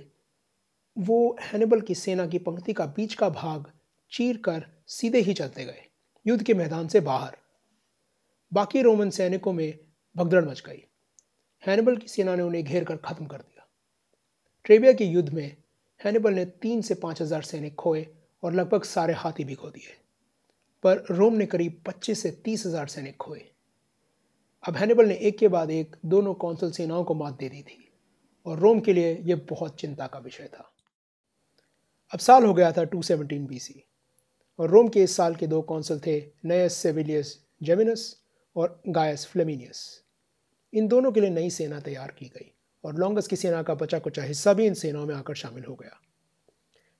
वो 0.96 1.36
हैनिबल 1.42 1.80
की 1.80 1.94
सेना 1.94 2.26
की 2.26 2.38
पंक्ति 2.38 2.72
का 2.72 2.86
बीच 2.86 3.14
का 3.14 3.28
भाग 3.28 3.70
चीर 4.12 4.36
कर 4.36 4.64
सीधे 4.86 5.20
ही 5.20 5.34
चलते 5.34 5.64
गए। 5.64 5.84
युद्ध 6.26 6.42
के 6.42 6.54
मैदान 6.54 6.88
से 6.88 7.00
बाहर। 7.00 7.36
बाकी 8.52 8.82
रोमन 8.82 9.10
सैनिकों 9.10 9.52
में 9.52 9.78
भगदड़ 10.16 10.44
मच 10.44 10.60
गई। 10.60 10.82
हैनिबल 11.62 11.96
की 11.96 12.08
सेना 12.08 12.34
ने 12.36 12.42
उन्हें 12.42 12.64
घेर 12.64 12.84
कर 12.84 12.96
खत्म 12.98 13.26
कर 13.26 13.38
दिया। 13.38 13.66
ट्रेबिया 14.66 14.92
के 14.92 15.04
युद्ध 15.04 15.28
में 15.30 15.56
हैनिबल 16.00 16.34
ने 16.34 16.44
तीन 16.44 16.82
से 16.82 16.94
पाँच 16.96 17.20
हज़ार 17.22 17.42
सैनिक 17.42 17.74
खोए 17.74 18.06
और 18.42 18.54
लगभग 18.54 18.84
सारे 18.84 19.14
हाथी 19.14 19.44
भी 19.44 19.54
खो 19.54 19.70
दिए, 19.70 19.96
पर 20.84 21.04
रोम 21.10 21.34
ने 21.34 21.46
करीब 21.46 21.80
पच्चीस 21.86 22.22
से 22.22 22.30
तीस 22.44 22.66
हज़ार 22.66 22.86
सैनिक 22.88 23.16
खोए। 23.16 23.40
अब 24.64 24.76
हैनिबल 24.76 25.06
ने 25.08 25.14
एक 25.16 25.38
के 25.38 25.48
बाद 25.48 25.70
एक 25.70 25.96
दोनों 26.06 26.34
कौंसल 26.36 26.70
सेनाओं 26.70 27.04
को 27.04 27.14
मात 27.14 27.38
दे 27.38 27.48
दी 27.48 27.62
थी 27.62 27.86
और 28.46 28.58
रोम 28.58 28.80
के 28.80 28.92
लिए 28.92 29.12
यह 29.24 29.46
बहुत 29.50 29.80
चिंता 29.80 30.06
का 30.06 30.18
विषय 30.18 30.48
था। 30.54 30.70
अब 32.12 32.18
साल 32.18 32.44
हो 32.44 32.54
गया 32.54 32.70
था 32.72 32.84
217 32.86 33.46
बीसी 33.48 33.82
और 34.58 34.70
रोम 34.70 34.88
के 34.88 35.02
इस 35.02 35.16
साल 35.16 35.34
के 35.34 35.46
दो 35.46 35.60
कौंसल 35.62 36.00
थे 36.06 36.18
नयस 36.44 36.76
सेविलियस 36.76 37.38
जेमिनस 37.62 38.16
और 38.56 38.82
गायस 38.88 39.26
फ्लेमिनियस 39.26 40.04
इन 40.74 40.88
दोनों 40.88 41.12
के 41.12 41.20
लिए 41.20 41.30
नई 41.30 41.50
सेना 41.50 41.80
तैयार 41.80 42.10
की 42.10 42.26
गई 42.26 42.54
और 42.84 42.94
लॉन्गस 42.94 43.26
की 43.26 43.36
सेना 43.36 43.62
का 43.62 43.74
बचा 43.74 43.98
कुचा 43.98 44.22
हिस्सा 44.22 44.52
भी 44.52 44.66
इन 44.66 44.74
सेनाओं 44.74 45.06
में 45.06 45.14
आकर 45.14 45.34
शामिल 45.34 45.64
हो 45.64 45.74
गया। 45.74 46.00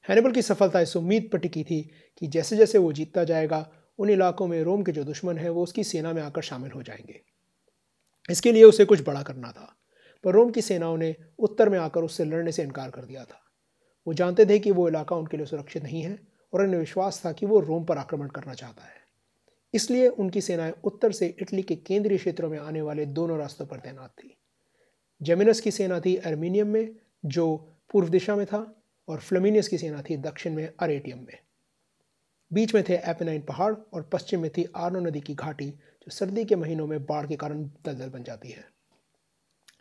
हैनिबल 0.09 0.33
की 0.33 0.43
सफलता 0.43 0.81
इस 0.81 0.97
उम्मीद 0.97 1.31
पर 1.33 1.39
टिकी 1.39 1.65
थी 1.65 1.91
कि 2.19 2.27
जैसे 2.27 2.57
जैसे 2.57 2.79
वो 2.79 2.93
जीतता 2.93 3.25
जाएगा, 3.25 3.73
उन 3.99 4.11
इलाकों 4.11 4.47
में 4.47 4.63
रोम 4.63 4.83
के 4.83 4.93
जो 4.93 5.05
दुश्मन 5.05 5.39
हैं, 5.39 5.51
वो 5.51 5.63
उसकी 5.63 5.85
सेना 5.85 6.13
में 6.13 6.23
आकर 6.23 6.43
शामिल 6.43 6.71
हो 6.71 6.83
जाएँगे। 6.83 7.21
इसके 8.31 8.53
लिए 8.53 8.65
उसे 8.65 8.85
कुछ 8.85 9.07
बड़ा 9.07 9.23
करना 9.23 9.53
था, 9.53 9.77
पर 10.25 10.33
रोम 10.33 10.51
की 10.51 10.63
सेनाओं 10.63 10.97
ने 10.97 11.17
उत्तर 11.39 11.69
में 11.69 11.79
आकर 11.79 12.01
उससे 12.01 12.25
लड़ने 12.25 12.53
से 12.53 12.63
इनकार 12.63 12.91
कर 12.91 13.05
दिया 13.05 13.25
था। 13.25 13.41
वो 14.07 14.15
जानते 14.15 14.47
थे 14.47 14.59
कि 14.59 14.71
वो 14.71 14.89
इलाका 14.89 15.17
उनके 15.17 15.37
लिए 15.37 15.47
सुरक्षित 15.47 15.83
नहीं 15.83 16.03
है 16.03 16.27
और 16.53 16.63
उन्हें 16.63 16.81
विश्वास 16.81 17.23
था 17.27 17.33
कि 17.33 17.47
वो 17.47 17.61
रोम 17.61 17.85
पर 17.85 17.99
आक्रमण 17.99 18.29
करना 18.29 18.55
चाहता 18.55 18.85
है। 18.85 19.00
इसलिए 19.75 20.09
उनकी 20.09 20.41
सेनाएँ 20.41 20.73
उत्तर 20.85 21.13
से 21.13 21.37
इटली 21.41 21.63
के 21.63 21.77
केंद्रीय 21.77 22.19
क्षेत्रों 22.19 22.51
में 22.51 22.59
आने 22.59 22.83
वाले 22.83 23.07
दोनों 23.07 23.39
रास्तों 23.39 23.67
पर 23.67 23.79
तैनात 23.79 24.11
थी। 24.11 24.37
जेमिनस 25.23 25.61
की 25.61 25.71
सेना 25.71 26.01
थी 26.01 26.17
अर्मीनियम 26.17 26.69
में, 26.69 26.97
जो 27.27 27.73
पूर्व 27.91 28.09
दिशा 28.09 28.37
में 28.37 28.47
था, 28.47 28.83
और 29.09 29.21
फ्लेमिनियस 29.21 29.69
की 29.69 29.79
सेना 29.79 30.03
थी 30.03 30.17
दक्षिण 30.17 30.55
में, 30.55 30.73
अरेटियम 30.81 31.19
में। 31.19 31.39
बीच 32.53 32.75
में 32.75 32.85
थे 32.89 32.95
एपेनाइन 32.95 33.43
पहाड़ 33.43 33.75
और 33.93 34.03
पश्चिम 34.03 34.41
में 34.41 34.51
थी 34.51 34.67
आर्नो 34.77 35.01
नदी 35.01 35.21
की 35.21 35.35
घाटी, 35.35 35.71
जो 35.71 36.11
सर्दी 36.11 36.45
के 36.45 36.57
महीनों 36.57 36.87
में 36.87 37.07
बाढ़ 37.07 37.27
के 37.27 37.37
कारण 37.37 37.63
दलदल 37.63 38.09
बन 38.09 38.23
जाती 38.23 38.51
है। 38.51 38.65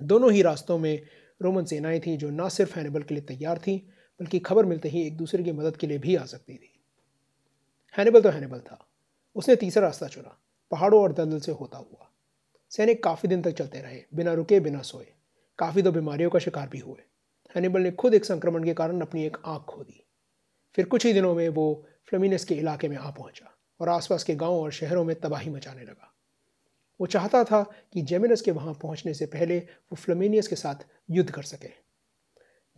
दोनों 0.02 0.32
ही 0.32 0.42
रास्तों 0.42 0.78
में 0.78 1.02
रोमन 1.42 1.66
सेनाएँ 1.66 2.00
थीं, 2.00 2.18
जो 2.18 2.30
न 2.30 2.50
सिर्फ़ 2.50 2.76
हैनिबल 2.76 3.02
के 3.02 3.16
लिए 3.16 3.24
तैयार 3.24 3.58
थीं, 3.58 3.80
बल्कि 4.20 4.40
खबर 4.40 4.66
मिलते 4.66 4.90
ही 4.90 5.04
एक 5.08 5.18
दूसरे 5.18 5.44
की 5.44 5.52
मदद 5.52 5.78
के 5.78 5.88
लिए 5.88 5.98
भी 5.98 6.16
आ 6.16 6.26
सकती 6.26 6.54
थी। 6.54 6.80
हैनिबल 7.98 8.22
तो 8.22 8.30
हैनिबल 8.30 8.60
था। 8.60 8.89
उसने 9.36 9.56
तीसरा 9.56 9.86
रास्ता 9.88 10.08
चुना। 10.08 10.38
पहाड़ों 10.72 11.02
और 11.04 11.14
दलदल 11.14 11.40
से 11.40 11.52
होता 11.52 11.78
हुआ। 11.78 12.10
सैनिक 12.72 13.04
काफ़ी 13.04 13.30
दिन 13.30 13.42
तक 13.42 13.52
चलते 13.52 13.82
रहे, 13.82 14.02
बिना 14.14 14.34
रुके, 14.34 14.60
बिना 14.60 14.82
सोए। 14.82 15.08
काफ़ी 15.60 15.82
तो 15.82 15.92
बीमारियों 15.92 16.30
का 16.30 16.40
शिकार 16.40 16.68
भी 16.70 16.80
हुए। 16.80 17.02
हैनिबल 17.56 17.82
ने 17.82 17.92
खुद 17.92 18.14
एक 18.14 18.26
संक्रमण 18.26 18.64
के 18.64 18.74
कारण 18.74 19.02
अपनी 19.02 19.24
एक 19.26 19.38
आँख 19.46 19.62
खो 19.62 19.84
दी 19.84 20.04
फिर 20.76 20.86
कुछ 20.86 21.06
ही 21.06 21.14
दिनों 21.14 21.34
में 21.36 21.48
वो 21.50 21.86
फ्लेमिनस 22.10 22.44
के 22.46 22.56
इलाके 22.56 22.88
में 22.88 22.98
आ 22.98 23.10
पहुँचा 23.12 23.52
और 23.80 23.90
आसपास 23.90 24.24
के 24.24 24.36
गाँवों 24.36 24.62
और 24.62 24.72
शहरों 24.72 25.04
में 25.04 25.16
तबाही 25.20 25.50
मचाने 25.50 25.84
लगा। 25.84 26.14
वो 27.00 27.08
चाहता 27.08 27.44
था 27.44 27.62
कि 27.94 28.02
जेमिनस 28.02 28.42
के 28.42 28.52
वहाँ 28.52 28.74
पहुँचने 28.74 29.14
से 29.14 29.26
पहले 29.26 29.58
वो 29.58 29.96
फ्लेमिनियस 29.96 30.48
के 30.48 30.56
साथ 30.56 30.86
युद्ध 31.10 31.30
कर 31.32 31.44
सके। 31.44 31.70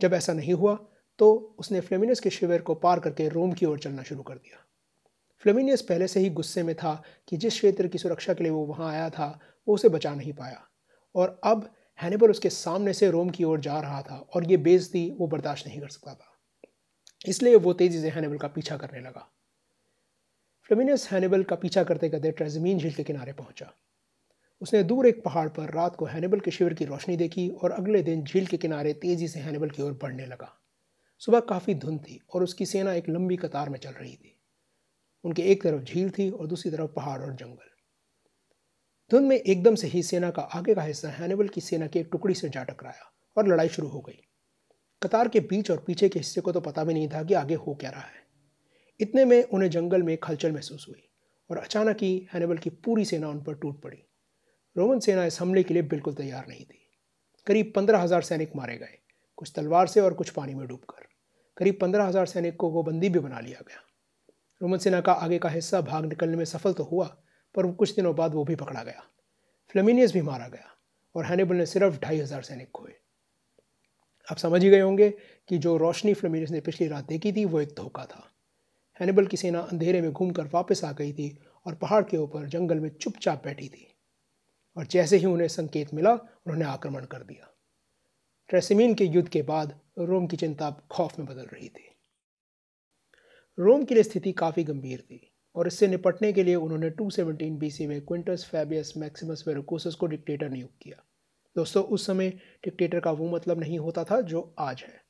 जब 0.00 0.14
ऐसा 0.14 0.32
नहीं 0.32 0.54
हुआ 0.54 0.74
तो 1.18 1.32
उसने 1.58 1.80
फ्लेमिनियस 1.80 2.20
के 2.20 2.30
शिविर 2.30 2.62
को 2.62 2.74
पार 2.74 3.00
करके 3.00 3.28
रोम 3.28 3.52
की 3.52 3.66
ओर 3.66 3.78
चलना 3.78 4.02
शुरू 4.02 4.22
कर 4.22 4.34
दिया। 4.34 4.64
फ्लेमिनियस 5.42 5.82
पहले 5.82 6.08
से 6.08 6.20
ही 6.20 6.30
गुस्से 6.30 6.62
में 6.62 6.74
था 6.74 7.02
कि 7.28 7.36
जिस 7.36 7.54
क्षेत्र 7.54 7.88
की 7.88 7.98
सुरक्षा 7.98 8.34
के 8.34 8.44
लिए 8.44 8.52
वो 8.52 8.66
वहाँ 8.66 8.90
आया 8.90 9.10
था, 9.10 9.40
वो 9.68 9.74
उसे 9.74 9.88
बचा 9.88 10.14
नहीं 10.14 10.32
पाया। 10.32 10.68
और 11.14 11.40
अब 11.44 11.74
हैनिबल 12.02 12.30
उसके 12.30 12.50
सामने 12.50 12.92
से 12.92 13.10
रोम 13.10 13.30
की 13.30 13.44
ओर 13.44 13.60
जा 13.60 13.80
रहा 13.80 14.02
था 14.02 14.16
और 14.34 14.50
ये 14.50 14.56
बेजती 14.56 15.10
वो 15.10 15.26
बर्दाश्त 15.26 15.66
नहीं 15.66 15.80
कर 15.80 15.88
सकता 15.88 16.14
था। 16.14 16.38
इसलिए 17.26 17.56
वो 17.56 17.72
तेज़ी 17.72 18.00
से 18.00 18.08
हैनिबल 18.08 18.38
का 18.38 18.48
पीछा 18.48 18.76
करने 18.76 19.00
लगा। 19.00 19.28
फ्लेमिनियस 20.62 21.08
हैनिबल 21.12 21.42
का 21.42 21.56
पीछा 21.56 21.84
करते 21.84 22.08
करते 22.08 22.30
ट्रेजमीन 22.30 22.78
झील 22.78 22.92
के 22.92 23.04
किनारे 23.04 23.32
पहुँचा। 23.32 23.72
उसने 24.60 24.82
दूर 24.82 25.06
एक 25.06 25.24
पहाड़ 25.24 25.48
पर 25.48 25.70
रात 25.70 25.96
को 25.96 26.04
हैनिबल 26.04 26.40
के 26.40 26.50
शिविर 26.50 26.74
की 26.74 26.84
रोशनी 26.84 27.16
देखी 27.16 27.48
और 27.48 27.72
अगले 27.72 28.02
दिन 28.02 28.24
झील 28.24 28.46
के 28.46 28.56
किनारे 28.56 28.92
तेज़ी 28.92 29.28
से 29.28 29.40
हैनिबल 29.40 29.70
की 29.70 29.82
ओर 29.82 29.92
बढ़ने 29.92 30.26
लगा। 30.26 30.60
सुबह 31.18 31.40
काफ़ी 31.40 31.74
धुंध 31.74 32.00
थी 32.00 32.20
और 32.34 32.42
उसकी 32.42 32.66
सेना 32.66 32.92
एक 32.94 33.08
लंबी 33.08 33.36
कतार 33.36 33.68
में 33.68 33.78
चल 33.78 33.90
रही 33.90 34.16
थी। 34.16 34.41
उनके 35.24 35.42
एक 35.42 35.62
तरफ़ 35.62 35.82
झील 35.82 36.10
थी 36.10 36.30
और 36.30 36.46
दूसरी 36.46 36.72
तरफ़ 36.72 36.90
पहाड़ 36.92 37.20
और 37.22 37.32
जंगल। 37.32 37.70
धुंध 39.10 39.28
में 39.28 39.36
एकदम 39.36 39.74
से 39.74 39.88
ही 39.88 40.02
सेना 40.02 40.30
का 40.30 40.42
आगे 40.54 40.74
का 40.74 40.82
हिस्सा 40.82 41.08
हैनिबल 41.10 41.48
की 41.48 41.60
सेना 41.60 41.86
की 41.86 41.98
एक 41.98 42.08
टुकड़ी 42.12 42.34
से 42.34 42.48
जा 42.48 42.62
टकराया 42.64 43.10
और 43.36 43.48
लड़ाई 43.48 43.68
शुरू 43.68 43.88
हो 43.88 44.00
गई। 44.00 44.20
कतार 45.02 45.28
के 45.28 45.40
बीच 45.42 45.70
और 45.70 45.82
पीछे 45.86 46.08
के 46.08 46.18
हिस्से 46.18 46.40
को 46.40 46.52
तो 46.52 46.60
पता 46.60 46.84
भी 46.84 46.94
नहीं 46.94 47.08
था 47.08 47.22
कि 47.22 47.34
आगे 47.34 47.54
हो 47.56 47.74
क्या 47.74 47.90
रहा 47.90 48.02
है। 48.02 48.20
इतने 49.00 49.24
में 49.24 49.42
उन्हें 49.44 49.70
जंगल 49.70 50.02
में 50.02 50.16
खलचल 50.18 50.52
महसूस 50.52 50.86
हुई 50.88 51.02
और 51.50 51.58
अचानक 51.58 52.02
ही 52.02 52.14
हैनिबल 52.32 52.58
की 52.58 52.70
पूरी 52.70 53.04
सेना 53.04 53.28
उन 53.28 53.42
पर 53.42 53.54
टूट 53.54 53.80
पड़ी। 53.82 54.02
रोमन 54.76 54.98
सेना 55.00 55.24
इस 55.24 55.40
हमले 55.40 55.62
के 55.62 55.74
लिए 55.74 55.82
बिल्कुल 55.84 56.14
तैयार 56.14 56.46
नहीं 56.48 56.64
थी। 56.64 56.78
करीब 57.46 57.72
पंद्रह 57.76 57.98
हज़ार 57.98 58.22
सैनिक 58.22 58.56
मारे 58.56 58.76
गए, 58.76 58.98
कुछ 59.38 59.52
तलवार 59.56 59.86
से 59.86 60.00
और 60.00 60.14
कुछ 60.14 60.30
पानी 60.30 60.54
में 60.54 60.66
डूबकर। 60.66 61.06
करीब 61.56 61.78
पंद्रह 61.80 62.04
हज़ार 62.04 62.26
सैनिकों 62.26 62.70
को 62.72 62.82
बंदी 62.82 63.08
भी 63.08 63.18
बना 63.18 63.40
लिया 63.40 63.60
गया। 63.60 63.82
रोमन 64.62 64.78
सेना 64.78 65.00
का 65.00 65.12
आगे 65.12 65.38
का 65.38 65.48
हिस्सा 65.48 65.80
भाग 65.80 66.04
निकलने 66.04 66.36
में 66.36 66.44
सफल 66.44 66.72
तो 66.72 66.84
हुआ, 66.84 67.06
पर 67.54 67.70
कुछ 67.72 67.94
दिनों 67.96 68.14
बाद 68.16 68.34
वो 68.34 68.44
भी 68.44 68.54
पकड़ा 68.54 68.82
गया। 68.82 69.02
फ्लेमिनियस 69.74 70.12
भी 70.12 70.22
मारा 70.22 70.48
गया, 70.48 70.70
और 71.14 71.24
हैनिबल 71.26 71.56
ने 71.56 71.66
सिर्फ़ 71.66 71.98
ढाई 72.00 72.18
हज़ार 72.18 72.42
सैनिक 72.42 72.70
खोए। 72.70 72.92
आप 74.28 74.36
समझ 74.36 74.62
ही 74.62 74.70
गए 74.70 74.80
होंगे 74.80 75.10
कि 75.48 75.58
जो 75.58 75.76
रोशनी 75.76 76.14
फ्लेमिनियस 76.14 76.50
ने 76.50 76.60
पिछली 76.60 76.88
रात 76.88 77.08
देखी 77.08 77.32
थी, 77.32 77.44
वो 77.44 77.60
एक 77.60 77.74
धोखा 77.76 78.04
था। 78.04 78.28
हैनिबल 79.00 79.26
की 79.26 79.36
सेना 79.36 79.60
अंधेरे 79.60 80.00
में 80.00 80.12
घूमकर 80.12 80.50
वापस 80.54 80.84
आ 80.84 80.92
गई 80.92 81.12
थी 81.12 81.38
और 81.66 81.74
पहाड़ 81.74 82.02
के 82.04 82.16
ऊपर 82.16 82.46
जंगल 82.46 82.80
में 82.80 82.88
चुपचाप 82.90 83.44
बैठी 83.44 83.68
थी, 83.68 83.86
और 84.76 84.86
जैसे 84.86 85.16
ही 85.16 85.26
उन्हें 85.26 85.48
संकेत 85.48 85.94
मिला, 85.94 86.12
उन्होंने 86.12 86.64
आक्रमण 86.64 87.04
कर 87.04 87.22
दिया। 87.22 87.48
ट्रेसिमीन 88.50 88.94
के 88.94 89.04
युद्ध 89.04 89.28
के 89.28 89.42
बाद 89.42 89.78
रोम 89.98 90.26
की 90.26 90.36
चिंता 90.36 90.70
खौफ 90.90 91.18
में 91.18 91.28
बदल 91.28 91.44
रही 91.44 91.68
थी। 91.68 91.91
रोम 93.58 93.84
की 93.84 94.02
स्थिति 94.02 94.32
काफ़ी 94.32 94.62
गंभीर 94.64 95.00
थी 95.00 95.20
और 95.56 95.66
इससे 95.66 95.86
निपटने 95.88 96.32
के 96.32 96.42
लिए 96.42 96.54
उन्होंने 96.54 96.90
217 96.90 97.58
बीसी 97.58 97.86
में 97.86 98.00
क्विंटस 98.00 98.46
फैबियस 98.52 98.92
मैक्सिमस 98.96 99.44
वेरोकोसस 99.48 99.94
को 99.94 100.06
डिक्टेटर 100.06 100.48
नियुक्त 100.50 100.74
किया। 100.82 101.02
दोस्तों, 101.56 101.82
उस 101.82 102.06
समय 102.06 102.30
डिक्टेटर 102.64 103.00
का 103.00 103.10
वो 103.10 103.28
मतलब 103.28 103.60
नहीं 103.60 103.78
होता 103.78 104.04
था 104.04 104.20
जो 104.20 104.54
आज 104.58 104.82
है। 104.82 105.00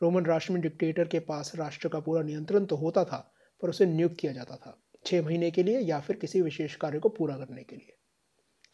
रोमन 0.00 0.24
राष्ट्र 0.26 0.52
में 0.52 0.60
डिक्टेटर 0.62 1.08
के 1.08 1.18
पास 1.20 1.52
राष्ट्र 1.56 1.88
का 1.88 2.00
पूरा 2.00 2.22
नियंत्रण 2.22 2.64
तो 2.64 2.76
होता 2.76 3.04
था, 3.04 3.18
पर 3.62 3.68
उसे 3.68 3.86
नियुक्त 3.86 4.16
किया 4.20 4.32
जाता 4.32 4.56
था 4.56 4.76
छः 5.06 5.22
महीने 5.22 5.50
के 5.50 5.62
लिए 5.62 5.80
या 5.80 6.00
फिर 6.00 6.16
किसी 6.16 6.42
विशेष 6.42 6.76
कार्य 6.76 6.98
को 6.98 7.08
पूरा 7.08 7.36
करने 7.36 7.62
के 7.62 7.76
लिए। 7.76 7.96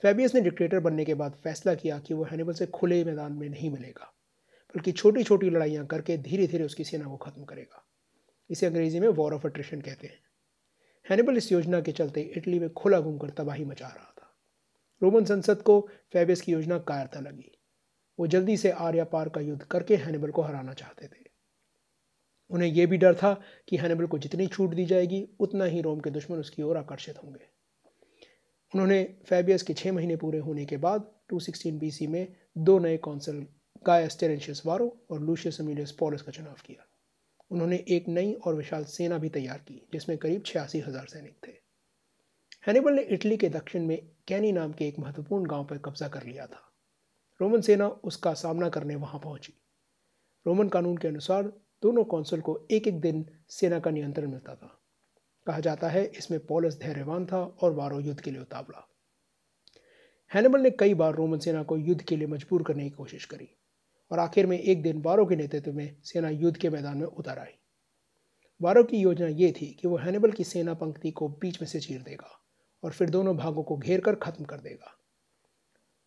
फेबियस 0.03 0.35
ने 0.35 0.41
डिक्टेटर 0.41 0.81
बनने 0.81 1.05
के 1.05 1.15
बाद 1.15 1.37
फैसला 1.45 1.75
किया 1.75 1.99
कि 1.99 2.15
वो 2.15 2.25
हैनिबल 2.25 2.53
से 2.53 2.67
खुले 2.67 3.05
मैदान 3.05 3.33
में 3.33 3.49
नहीं 3.49 3.71
मिलेगा, 3.71 4.13
बल्कि 4.75 4.93
छोटी 4.93 5.23
छोटी 5.23 5.51
लड़ाइयाँ 5.51 5.87
करके 5.87 6.19
धीरे 6.19 6.47
धीरे 6.47 6.65
उसकी 6.65 6.85
सेना 6.85 7.05
को 7.05 7.17
ख़त्म 7.17 7.45
करेगा। 7.45 7.82
इसे 8.53 8.67
अंग्रेज़ी 8.67 9.01
में 9.01 9.09
वॉर 9.09 9.35
ऑफ़ 9.35 9.47
अट्रिशन 9.47 9.81
कहते 9.81 10.07
हैं। 10.07 10.21
हैनिबल 11.11 11.37
इस 11.37 11.53
योजना 11.53 11.81
के 11.81 11.93
चलते 11.93 12.21
इटली 12.21 12.59
में 12.59 12.73
खुला 12.73 13.01
घूमकर 13.01 13.31
तबाही 13.31 13.65
मचा 13.65 13.87
रहा 13.87 14.15
था। 14.19 14.39
रोमन 15.03 15.25
संसद 15.25 15.63
को 15.63 15.89
फेबियस 16.13 16.41
की 16.41 16.53
योजना 16.53 16.79
कायरता 16.79 17.21
लगी। 17.21 17.59
वो 18.21 18.27
जल्दी 18.27 18.57
से 18.57 18.71
आर्या 18.71 19.05
पार 19.05 19.29
का 19.29 19.41
युद्ध 19.41 19.63
करके 19.63 19.97
हैनिबल 19.97 20.31
को 20.31 20.43
हराना 20.43 20.73
चाहते 20.73 21.07
थे। 21.07 21.25
उन्हें 22.51 22.69
यह 22.69 22.87
भी 22.87 22.97
डर 22.97 23.15
था 23.15 23.43
कि 23.69 23.77
हैनिबल 23.77 24.07
को 24.07 24.19
जितनी 24.19 24.47
छूट 24.47 24.75
दी 24.75 24.85
जाएगी, 24.85 25.29
उतना 25.41 25.65
ही 25.65 25.81
रोम 25.81 26.01
के 26.01 26.11
दुश्मन 26.11 26.39
उसकी 26.39 26.63
ओर 26.63 26.77
आकर्षित 26.77 27.17
होंगे। 27.25 27.47
उन्होंने 28.75 29.17
फेबियस 29.29 29.63
के 29.63 29.75
छः 29.75 29.93
महीने 29.93 30.17
पूरे 30.17 30.39
होने 30.39 30.65
के 30.65 30.77
बाद 30.77 31.01
216 31.01 31.79
बीसी 31.79 32.07
में 32.07 32.37
दो 32.59 32.79
नए 32.79 32.97
कौंसल 32.97 33.47
गायस 33.87 34.21
टेरेंशियस 34.21 34.63
वारो 34.67 35.07
और 35.11 35.21
लूशियस 35.21 35.61
अमीलियस 35.61 35.93
पॉलिस 35.93 36.23
का 36.23 36.33
चुनाव 36.33 36.57
किया। 36.67 36.92
उन्होंने 37.53 37.77
एक 37.89 38.09
नई 38.09 38.33
और 38.33 38.55
विशाल 38.55 38.85
सेना 38.85 39.19
भी 39.19 39.29
तैयार 39.29 39.59
की, 39.59 39.81
जिसमें 39.93 40.19
करीब 40.19 40.43
छियासी 40.47 40.81
हज़ार 40.81 41.07
सैनिक 41.07 41.37
थे। 41.47 41.53
हैनिबल 42.67 42.93
ने 42.93 43.03
इटली 43.03 43.37
के 43.37 43.49
दक्षिण 43.49 43.87
में 43.87 43.99
कैनी 44.29 44.53
नाम 44.53 44.73
के 44.73 44.89
एक 44.89 44.99
महत्वपूर्ण 44.99 45.47
गाँव 45.47 45.65
पर 45.65 45.79
कब्जा 45.79 46.09
कर 46.09 46.27
लिया 46.27 46.47
था। 46.47 46.69
रोमन 47.41 47.61
सेना 47.61 47.89
उसका 47.89 48.33
सामना 48.35 48.69
करने 48.69 48.95
वहाँ 48.95 49.21
पहुँची। 49.21 49.53
रोमन 50.47 50.69
कानून 50.69 50.97
के 50.97 51.09
अनुसार 51.09 51.43
दोनों 51.83 52.05
कौंसल 52.05 52.41
को 52.41 52.67
एक 52.71 52.87
एक 52.89 53.01
दिन 53.01 53.25
सेना 53.49 53.81
का 53.81 53.91
नियंत्रण 53.91 54.31
मिलता 54.31 54.55
था। 54.55 54.79
कहा 55.47 55.61
जाता 55.61 55.89
है, 55.89 56.05
इसमें 56.05 56.47
पॉलस 56.47 56.79
धैर्यवान 56.79 57.27
था 57.27 57.43
और 57.63 57.73
वारो 57.73 58.01
युद्ध 58.01 58.21
के 58.21 58.31
लिए 58.31 58.41
उतावला। 58.41 58.87
हैनिबल 60.33 60.61
ने 60.61 60.71
कई 60.71 60.95
बार 60.95 61.15
रोमन 61.15 61.39
सेना 61.39 61.63
को 61.63 61.77
युद्ध 61.77 62.03
के 62.03 62.17
लिए 62.17 62.27
मजबूर 62.27 62.63
करने 62.63 62.85
की 62.85 62.91
कोशिश 62.91 63.25
करी। 63.25 63.49
और 64.13 64.19
आखिर 64.19 64.47
में 64.47 64.59
एक 64.59 64.83
दिन 64.83 65.01
वारो 65.03 65.27
के 65.27 65.37
नेतृत्व 65.37 65.73
में 65.73 65.97
सेना 66.05 66.29
युद्ध 66.29 66.57
के 66.57 66.71
मैदान 66.71 66.97
में 66.99 67.07
उतर 67.07 67.39
आई। 67.39 67.59
वारो 68.61 68.83
की 68.85 68.97
योजना 68.97 69.27
ये 69.29 69.51
थी 69.53 69.67
कि 69.81 69.89
वो 69.89 69.97
हैनिबल 69.97 70.33
की 70.33 70.45
सेना 70.45 70.75
पंक्ति 70.75 71.11
को 71.11 71.29
बीच 71.29 71.61
में 71.63 71.69
से 71.69 71.81
चीर 71.81 72.03
देगा 72.03 72.39
और 72.83 72.93
फिर 72.93 73.11
दोनों 73.11 73.37
भागों 73.37 73.63
को 73.63 73.77
घेर 73.77 74.01
कर 74.01 74.15
खत्म 74.15 74.45
कर 74.45 74.61
देगा। 74.61 74.97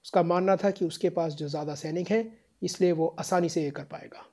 उसका 0.06 0.24
मानना 0.24 0.56
था 0.56 0.72
कि 0.72 0.86
उसके 0.86 1.10
पास 1.10 1.34
जो 1.34 1.48
ज़्यादा 1.48 1.76
सैनिक 1.76 2.10
हैं, 2.10 2.38
इसलिए 2.62 2.92
वो 2.92 3.08
आसानी 3.20 3.50
से 3.50 3.64
ये 3.64 3.72
कर 3.72 3.84
पाएगा। 3.84 4.26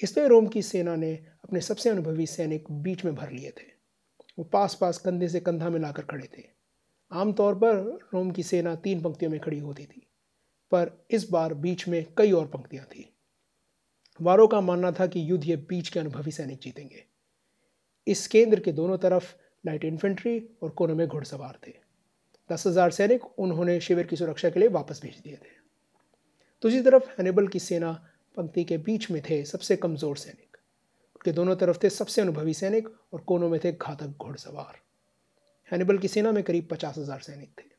इसलिए 0.00 0.28
रोम 0.28 0.46
की 0.46 0.62
सेना 0.62 0.96
ने 0.96 1.12
अपने 1.44 1.60
सबसे 1.60 1.90
अनुभवी 1.90 2.26
सैनिक 2.26 2.70
बीच 2.72 3.04
में 3.04 3.14
भर 3.14 3.30
लिए 3.30 3.50
थे। 3.50 3.66
वो 4.38 4.44
पास 4.44 4.74
पास 4.74 4.98
कंधे 4.98 5.28
से 5.28 5.40
कंधा 5.40 5.68
मिलाकर 5.70 6.02
खड़े 6.02 6.28
थे। 6.38 6.42
आमतौर 7.12 7.54
पर 7.54 7.76
रोम 8.14 8.30
की 8.30 8.42
सेना 8.42 8.74
तीन 8.74 9.02
पंक्तियों 9.02 9.30
में 9.30 9.40
खड़ी 9.40 9.58
होती 9.58 9.84
थी। 9.86 10.06
पर 10.72 10.90
इस 11.10 11.28
बार 11.30 11.54
बीच 11.54 11.86
में 11.88 12.04
कई 12.18 12.32
और 12.32 12.46
पंक्तियाँ 12.46 12.84
थी। 12.86 13.08
वारों 14.20 14.46
का 14.48 14.60
मानना 14.60 14.90
था 14.92 15.06
कि 15.06 15.30
युद्ध 15.30 15.44
ये 15.44 15.56
बीच 15.68 15.88
के 15.88 16.00
अनुभवी 16.00 16.30
सैनिक 16.30 16.60
जीतेंगे। 16.62 17.04
इस 18.06 18.26
केंद्र 18.26 18.60
के 18.60 18.72
दोनों 18.72 18.98
तरफ़ 18.98 19.32
लाइट 19.64 19.84
इन्फेंट्री 19.84 20.38
और 20.62 20.70
कोने 20.70 20.94
में 20.94 21.06
घुड़सवार 21.08 21.58
थे। 21.66 21.72
दस 22.50 22.66
हज़ार 22.66 22.90
सैनिक 22.90 23.24
उन्होंने 23.38 23.80
शिविर 23.80 24.06
की 24.06 24.16
सुरक्षा 24.16 24.50
के 24.50 24.60
लिए 24.60 24.68
वापस 24.68 25.00
भेज 25.02 25.18
दिए 25.18 25.36
थे। 25.36 25.60
दूसरी 26.62 26.80
तरफ़ 26.82 27.08
हैनिबल 27.10 27.48
की 27.48 27.58
सेना 27.58 27.92
पंक्ति 28.36 28.64
के 28.64 28.78
बीच 28.78 29.10
में 29.10 29.20
थे 29.30 29.44
सबसे 29.44 29.76
कमज़ोर 29.76 30.16
सैनिक। 30.16 30.56
उनके 31.16 31.32
दोनों 31.32 31.56
तरफ़ 31.56 31.78
थे 31.82 31.90
सबसे 31.90 32.22
अनुभवी 32.22 32.54
सैनिक 32.54 32.88
और 33.12 33.20
कोनों 33.20 33.48
में 33.48 33.58
थे 33.64 33.72
घातक 33.72 34.14
घुड़सवार। 34.18 34.80
हैनिबल 35.70 35.98
की 35.98 36.08
सेना 36.08 36.32
में 36.32 36.42
करीब 36.44 36.68
पचास 36.70 36.98
हज़ार 36.98 37.20
सैनिक 37.20 37.50
थे। 37.58 37.71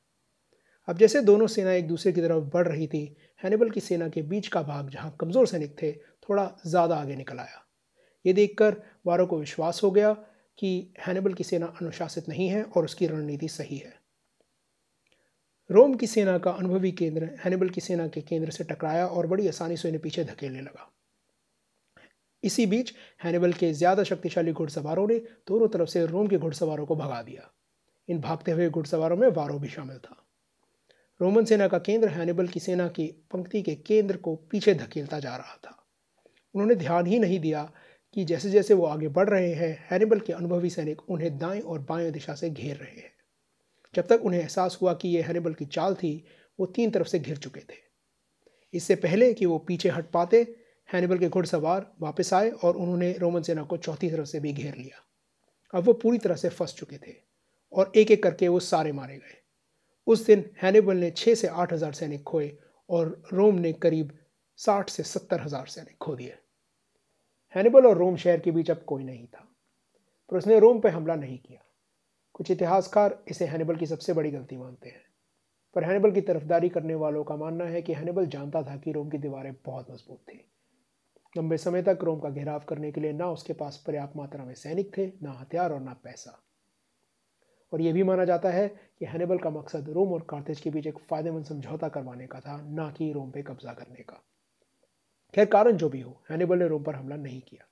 अब 0.87 0.97
जैसे 0.97 1.21
दोनों 1.21 1.47
सेना 1.47 1.71
एक 1.71 1.87
दूसरे 1.87 2.11
की 2.13 2.21
तरफ़ 2.21 2.43
बढ़ 2.53 2.67
रही 2.67 2.87
थी 2.87 3.03
हैनिबल 3.43 3.69
की 3.69 3.79
सेना 3.79 4.07
के 4.09 4.21
बीच 4.23 4.47
का 4.47 4.61
भाग 4.63 4.89
जहाँ 4.89 5.15
कमज़ोर 5.19 5.47
सैनिक 5.47 5.75
थे, 5.81 5.91
थोड़ा 5.91 6.49
ज़्यादा 6.65 6.95
आगे 6.95 7.15
निकल 7.15 7.39
आया। 7.39 7.63
ये 8.25 8.33
देखकर 8.33 8.75
वारों 9.05 9.27
को 9.27 9.39
विश्वास 9.39 9.81
हो 9.83 9.91
गया 9.91 10.13
कि 10.59 10.93
हैनिबल 10.99 11.33
की 11.33 11.43
सेना 11.43 11.65
अनुशासित 11.81 12.29
नहीं 12.29 12.47
है 12.49 12.63
और 12.63 12.85
उसकी 12.85 13.07
रणनीति 13.07 13.47
सही 13.47 13.77
है। 13.77 13.93
रोम 15.69 15.93
की 15.95 16.07
सेना 16.07 16.37
का 16.37 16.51
अनुभवी 16.51 16.91
केंद्र 16.91 17.29
हैनिबल 17.43 17.69
की 17.69 17.81
सेना 17.81 18.07
के 18.07 18.21
केंद्र 18.21 18.51
से 18.51 18.63
टकराया 18.63 19.05
और 19.07 19.27
बड़ी 19.27 19.47
आसानी 19.47 19.77
से 19.77 19.87
उन्हें 19.87 20.01
पीछे 20.01 20.23
धकेलने 20.23 20.61
लगा। 20.61 20.89
इसी 22.43 22.65
बीच 22.65 22.93
हैनिबल 23.23 23.53
के 23.53 23.71
ज़्यादा 23.73 24.03
शक्तिशाली 24.03 24.51
घुड़सवारों 24.51 25.07
ने 25.07 25.17
दोनों 25.47 25.67
तरफ़ 25.67 25.89
से 25.89 26.05
रोम 26.05 26.27
के 26.27 26.37
घुड़सवारों 26.37 26.85
को 26.85 26.95
भगा 26.95 27.21
दिया। 27.21 27.49
इन 28.07 28.19
भागते 28.21 28.51
हुए 28.51 28.69
घुड़सवारों 28.69 29.17
में 29.17 29.27
वारो 29.27 29.59
भी 29.59 29.69
शामिल 29.69 29.97
था। 29.97 30.22
रोमन 31.23 31.45
सेना 31.45 31.67
का 31.67 31.77
केंद्र 31.77 32.07
हैनिबल 32.07 32.47
की 32.47 32.59
सेना 32.59 32.87
की 32.87 33.07
पंक्ति 33.07 33.61
के 33.61 33.75
केंद्र 33.75 34.17
को 34.17 34.35
पीछे 34.35 34.73
धकेलता 34.73 35.19
जा 35.19 35.35
रहा 35.35 35.55
था। 35.55 35.87
उन्होंने 36.55 36.75
ध्यान 36.75 37.05
ही 37.05 37.19
नहीं 37.19 37.39
दिया 37.39 37.71
कि 38.13 38.25
जैसे 38.25 38.49
जैसे 38.49 38.73
वो 38.73 38.85
आगे 38.85 39.07
बढ़ 39.07 39.29
रहे 39.29 39.53
हैं 39.53 39.87
हैनिबल 39.91 40.19
के 40.19 40.33
अनुभवी 40.33 40.69
सैनिक 40.69 41.09
उन्हें 41.09 41.37
दाएँ 41.37 41.61
और 41.61 41.79
बाएँ 41.79 42.11
दिशा 42.11 42.33
से 42.33 42.49
घेर 42.49 42.75
रहे 42.75 43.01
हैं। 43.01 43.13
जब 43.95 44.07
तक 44.07 44.21
उन्हें 44.23 44.41
एहसास 44.41 44.77
हुआ 44.81 44.93
कि 44.93 45.09
यह 45.09 45.27
हैनिबल 45.27 45.53
की 45.53 45.65
चाल 45.65 45.95
थी, 45.95 46.25
वो 46.59 46.65
तीन 46.65 46.89
तरफ़ 46.89 47.07
से 47.07 47.19
घिर 47.19 47.37
चुके 47.37 47.59
थे। 47.59 47.77
इससे 48.73 48.95
पहले 48.95 49.33
कि 49.33 49.45
वो 49.45 49.57
पीछे 49.57 49.89
हट 49.89 50.11
पाते 50.11 50.55
हैनिबल 50.93 51.17
के 51.17 51.29
घुड़सवार 51.29 51.93
वापस 52.01 52.33
आए 52.33 52.49
और 52.49 52.77
उन्होंने 52.77 53.13
रोमन 53.13 53.41
सेना 53.41 53.63
को 53.63 53.77
चौथी 53.77 54.09
तरफ़ 54.09 54.25
से 54.25 54.39
भी 54.39 54.53
घेर 54.53 54.75
लिया। 54.75 55.05
अब 55.77 55.83
वो 55.83 55.93
पूरी 55.93 56.17
तरह 56.17 56.35
से 56.35 56.49
फंस 56.49 56.73
चुके 56.73 56.97
थे 56.97 57.15
और 57.73 57.91
एक 57.95 58.11
एक 58.11 58.23
करके 58.23 58.47
वो 58.47 58.59
सारे 58.59 58.91
मारे 58.91 59.15
गए। 59.15 59.42
उस 60.07 60.25
दिन 60.25 60.49
हैनिबल 60.61 60.97
ने 60.97 61.11
छः 61.11 61.35
से 61.35 61.47
आठ 61.47 61.73
हज़ार 61.73 61.93
सैनिक 61.93 62.23
खोए 62.23 62.57
और 62.89 63.21
रोम 63.33 63.55
ने 63.55 63.73
करीब 63.73 64.17
साठ 64.59 64.89
से 64.89 65.03
सत्तर 65.03 65.41
हज़ार 65.41 65.67
सैनिक 65.67 65.97
खो 65.97 66.15
दिए। 66.15 66.37
हैनिबल 67.55 67.85
और 67.85 67.97
रोम 67.97 68.15
शहर 68.15 68.39
के 68.39 68.51
बीच 68.51 68.71
अब 68.71 68.83
कोई 68.83 69.03
नहीं 69.03 69.25
था। 69.27 69.47
पर 70.31 70.37
उसने 70.37 70.59
रोम 70.59 70.79
पर 70.79 70.89
हमला 70.89 71.15
नहीं 71.15 71.37
किया। 71.37 71.59
कुछ 72.33 72.51
इतिहासकार 72.51 73.23
इसे 73.27 73.45
हैनिबल 73.45 73.75
की 73.75 73.85
सबसे 73.85 74.13
बड़ी 74.13 74.31
गलती 74.31 74.57
मानते 74.57 74.89
हैं। 74.89 75.03
पर 75.75 75.83
हैनिबल 75.83 76.11
की 76.11 76.21
तरफदारी 76.21 76.69
करने 76.69 76.95
वालों 76.95 77.23
का 77.23 77.35
मानना 77.35 77.65
है 77.65 77.81
कि 77.81 77.93
हैनिबल 77.93 78.25
जानता 78.25 78.61
था 78.63 78.77
कि 78.77 78.91
रोम 78.91 79.09
की 79.09 79.17
दीवारें 79.17 79.53
बहुत 79.65 79.91
मज़बूत 79.91 80.19
थी। 80.19 80.45
लंबे 81.35 81.57
समय 81.57 81.81
तक 81.81 81.99
रोम 82.03 82.19
का 82.19 82.29
घेराव 82.29 82.59
करने 82.59 82.91
के 82.91 83.01
लिए 83.01 83.13
ना 83.13 83.29
उसके 83.31 83.53
पास 83.53 83.83
पर्याप्त 83.87 84.17
मात्रा 84.17 84.45
में 84.45 84.53
सैनिक 84.53 84.97
थे, 84.97 85.07
ना 85.23 85.31
हथियार 85.31 85.73
और 85.73 85.79
ना 85.79 85.93
पैसा। 85.93 86.39
और 87.73 87.81
यह 87.81 87.93
भी 87.93 88.03
माना 88.03 88.25
जाता 88.25 88.49
है 88.49 88.67
कि 89.03 89.07
हैनिबल 89.07 89.37
का 89.37 89.49
मकसद 89.49 89.89
रोम 89.89 90.11
और 90.13 90.21
कार्तेज 90.29 90.59
के 90.59 90.69
बीच 90.69 90.85
एक 90.87 90.97
फ़ायदेमंद 90.99 91.45
समझौता 91.45 91.87
करवाने 91.87 92.27
का 92.27 92.39
था, 92.39 92.55
ना 92.61 92.89
कि 92.89 93.11
रोम 93.11 93.31
पे 93.31 93.41
कब्जा 93.41 93.73
करने 93.73 94.03
का। 94.03 94.21
खैर, 95.33 95.45
कारण 95.45 95.77
जो 95.77 95.89
भी 95.89 96.01
हो 96.01 96.11
हैनिबल 96.29 96.59
ने 96.59 96.67
रोम 96.67 96.83
पर 96.83 96.95
हमला 96.95 97.15
नहीं 97.15 97.41
किया। 97.41 97.65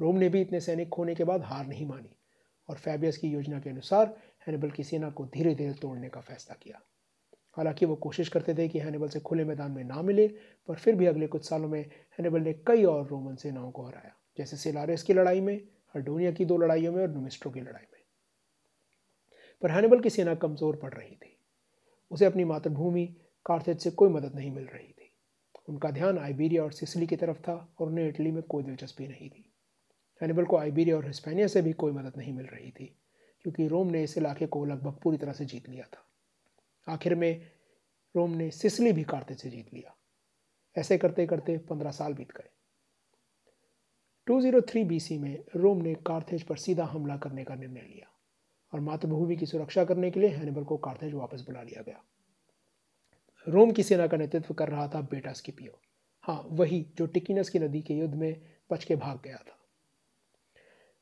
रोम 0.00 0.16
ने 0.16 0.28
भी 0.28 0.40
इतने 0.40 0.60
सैनिक 0.60 0.88
खोने 0.88 1.14
के 1.14 1.24
बाद 1.24 1.42
हार 1.42 1.66
नहीं 1.66 1.86
मानी 1.86 2.16
और 2.68 2.76
फैबियस 2.76 3.16
की 3.16 3.28
योजना 3.28 3.60
के 3.60 3.70
अनुसार 3.70 4.16
हैनिबल 4.46 4.70
की 4.70 4.84
सेना 4.84 5.10
को 5.10 5.26
धीरे 5.26 5.54
धीरे 5.54 5.72
तोड़ने 5.72 6.08
का 6.08 6.20
फैसला 6.20 6.56
किया। 6.62 6.80
हालाँकि 7.56 7.86
वो 7.86 7.96
कोशिश 7.96 8.28
करते 8.28 8.54
थे 8.54 8.68
कि 8.68 8.78
हैनिबल 8.78 9.08
से 9.08 9.20
खुले 9.20 9.44
मैदान 9.44 9.70
में 9.70 9.84
ना 9.84 10.02
मिले, 10.02 10.26
पर 10.68 10.74
फिर 10.74 10.94
भी 10.94 11.06
अगले 11.06 11.26
कुछ 11.26 11.48
सालों 11.48 11.68
में 11.68 11.80
हैनिबल 11.80 12.40
ने 12.40 12.52
कई 12.66 12.84
और 12.84 13.06
रोमन 13.06 13.34
सेनाओं 13.36 13.70
को 13.70 13.86
हराया, 13.86 14.14
जैसे 14.38 14.56
सिलारियस 14.56 15.02
की 15.02 15.12
लड़ाई 15.12 15.40
में 15.40 15.56
हरडोनिया 15.94 16.32
की 16.32 16.44
दो 16.44 16.56
लड़ाइयों 16.56 16.92
में 16.92 17.02
और 17.02 17.10
नुमिस्ट्रो 17.10 17.52
की 17.52 17.60
लड़ाई 17.60 17.82
में। 17.82 17.91
पर 19.62 19.70
हैनिबल 19.70 20.00
की 20.00 20.10
सेना 20.10 20.34
कमज़ोर 20.34 20.76
पड़ 20.76 20.92
रही 20.94 21.14
थी। 21.16 21.36
उसे 22.10 22.24
अपनी 22.24 22.44
मातृभूमि 22.44 23.06
कार्थेज 23.46 23.80
से 23.80 23.90
कोई 23.90 24.08
मदद 24.08 24.34
नहीं 24.34 24.50
मिल 24.50 24.64
रही 24.64 24.88
थी। 24.88 25.10
उनका 25.68 25.90
ध्यान 25.90 26.18
आइबीरिया 26.18 26.62
और 26.62 26.72
सिसली 26.72 27.06
की 27.06 27.16
तरफ़ 27.16 27.38
था 27.38 27.54
और 27.80 27.86
उन्हें 27.86 28.08
इटली 28.08 28.30
में 28.30 28.42
कोई 28.42 28.62
दिलचस्पी 28.62 29.06
नहीं 29.08 29.28
थी। 29.30 29.52
हैनिबल 30.20 30.44
को 30.44 30.56
आइबीरिया 30.56 30.96
और 30.96 31.06
हिस्पैनिया 31.06 31.46
से 31.46 31.62
भी 31.62 31.72
कोई 31.72 31.92
मदद 31.92 32.12
नहीं 32.16 32.32
मिल 32.32 32.46
रही 32.46 32.70
थी, 32.70 32.86
क्योंकि 33.44 33.66
रोम 33.68 33.90
ने 33.90 34.02
इस 34.02 34.18
इलाके 34.18 34.46
को 34.46 34.64
लगभग 34.64 34.98
पूरी 35.02 35.16
तरह 35.16 35.32
से 35.32 35.44
जीत 35.44 35.68
लिया 35.68 35.84
था। 35.84 36.06
आखिर 36.92 37.14
में 37.14 37.50
रोम 38.14 38.30
ने 38.30 38.50
सिसली 38.50 38.92
भी 38.92 39.04
कार्तेज 39.04 39.40
से 39.40 39.50
जीत 39.50 39.74
लिया। 39.74 39.94
ऐसे 40.76 40.98
करते 40.98 41.26
करते 41.26 41.56
पंद्रह 41.58 41.90
साल 41.90 42.14
बीत 42.14 42.32
गए। 42.32 42.48
203 44.26 44.84
बीसी 44.84 45.18
में 45.18 45.44
रोम 45.56 45.82
ने 45.82 45.94
कार्थेज 45.94 46.42
पर 46.42 46.56
सीधा 46.56 46.84
हमला 46.84 47.16
करने 47.16 47.44
का 47.44 47.54
निर्णय 47.54 47.80
लिया। 47.80 48.08
और 48.72 48.80
मातृभूमि 48.80 49.36
की 49.36 49.46
सुरक्षा 49.46 49.84
करने 49.84 50.10
के 50.10 50.20
लिए 50.20 50.30
हैनिबल 50.30 50.64
को 50.64 50.76
कार्थेज 50.76 51.14
वापस 51.14 51.40
बुला 51.40 51.62
लिया 51.62 51.82
गया। 51.82 52.02
रोम 53.48 53.72
की 53.72 53.82
सेना 53.82 54.06
का 54.06 54.16
नेतृत्व 54.16 54.54
कर 54.54 54.68
रहा 54.68 54.88
था 54.88 55.00
बेटा 55.00 55.32
स्किपियो। 55.32 55.78
हाँ 56.20 56.46
वही 56.50 56.86
जो 56.96 57.06
टिकिनस 57.06 57.48
की 57.48 57.58
नदी 57.58 57.82
के 57.82 57.94
युद्ध 57.94 58.14
में 58.14 58.40
बच 58.70 58.84
के 58.84 58.96
भाग 58.96 59.20
गया 59.24 59.36
था। 59.36 59.58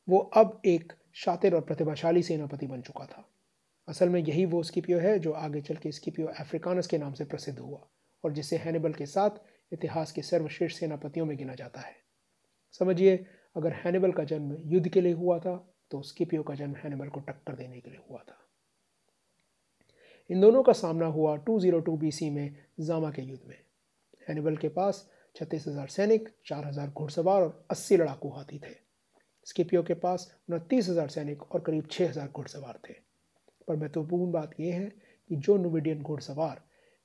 वो 0.08 0.18
अब 0.18 0.62
एक 0.64 0.92
शातिर 1.14 1.54
और 1.54 1.60
प्रतिभाशाली 1.60 2.22
सेनापति 2.22 2.66
बन 2.66 2.80
चुका 2.80 3.04
था। 3.04 3.28
असल 3.88 4.08
में 4.08 4.20
यही 4.20 4.44
वो 4.44 4.62
स्किपियो 4.62 4.98
है 4.98 5.18
जो 5.18 5.32
आगे 5.32 5.60
चल 5.60 5.76
के 5.76 5.92
स्किपियो 5.92 6.26
अफ्रीकानस 6.26 6.86
के 6.86 6.98
नाम 6.98 7.12
से 7.12 7.24
प्रसिद्ध 7.24 7.58
हुआ 7.58 7.86
और 8.24 8.32
जिसे 8.32 8.56
हैनिबल 8.56 8.92
के 8.92 9.06
साथ 9.06 9.30
इतिहास 9.72 10.12
के 10.12 10.22
सर्वश्रेष्ठ 10.22 10.78
सेनापतियों 10.78 11.26
में 11.26 11.36
गिना 11.36 11.54
जाता 11.54 11.80
है। 11.80 11.94
समझिए, 12.72 13.26
अगर 13.56 13.72
हैनिबल 13.72 14.12
का 14.12 14.24
जन्म 14.24 14.56
युद्ध 14.64 14.88
के 14.88 15.00
लिए 15.00 15.12
हुआ 15.12 15.38
था 15.38 15.69
तो 15.90 16.02
स्किपियो 16.02 16.42
का 16.42 16.54
जन्म 16.54 16.74
हैनिबल 16.76 17.08
को 17.08 17.20
टक्कर 17.20 17.56
देने 17.56 17.80
के 17.80 17.90
लिए 17.90 18.00
हुआ 18.10 18.18
था। 18.20 18.38
इन 20.30 20.40
दोनों 20.40 20.62
का 20.62 20.72
सामना 20.72 21.06
हुआ 21.08 21.36
202 21.38 21.96
बीसी 21.98 22.28
में 22.30 22.56
जामा 22.80 23.10
के 23.10 23.22
युद्ध 23.22 23.42
में। 23.46 23.58
हैनिबल 24.28 24.56
के 24.56 24.68
पास 24.68 25.08
छत्तीस 25.36 25.66
हज़ार 25.66 25.88
सैनिक, 25.88 26.28
चार 26.46 26.66
हज़ार 26.66 26.90
घुड़सवार 26.90 27.42
और 27.42 27.66
अस्सी 27.70 27.96
लड़ाकू 27.96 28.28
हाथी 28.28 28.58
थे। 28.58 28.74
स्किपियो 29.46 29.82
के 29.82 29.94
पास 29.94 30.30
उनतीस 30.50 30.88
हज़ार 30.88 31.08
सैनिक 31.08 31.42
और 31.42 31.60
करीब 31.60 31.88
छः 31.90 32.08
हज़ार 32.08 32.28
घुड़सवार 32.28 32.78
थे। 32.88 32.92
पर 33.68 33.76
महत्वपूर्ण 33.76 34.30
बात 34.32 34.54
यह 34.60 34.74
है 34.74 34.88
कि 35.30 35.36
जो 35.36 35.56
नुविडियन 35.56 36.02
घुड़सवार 36.02 36.62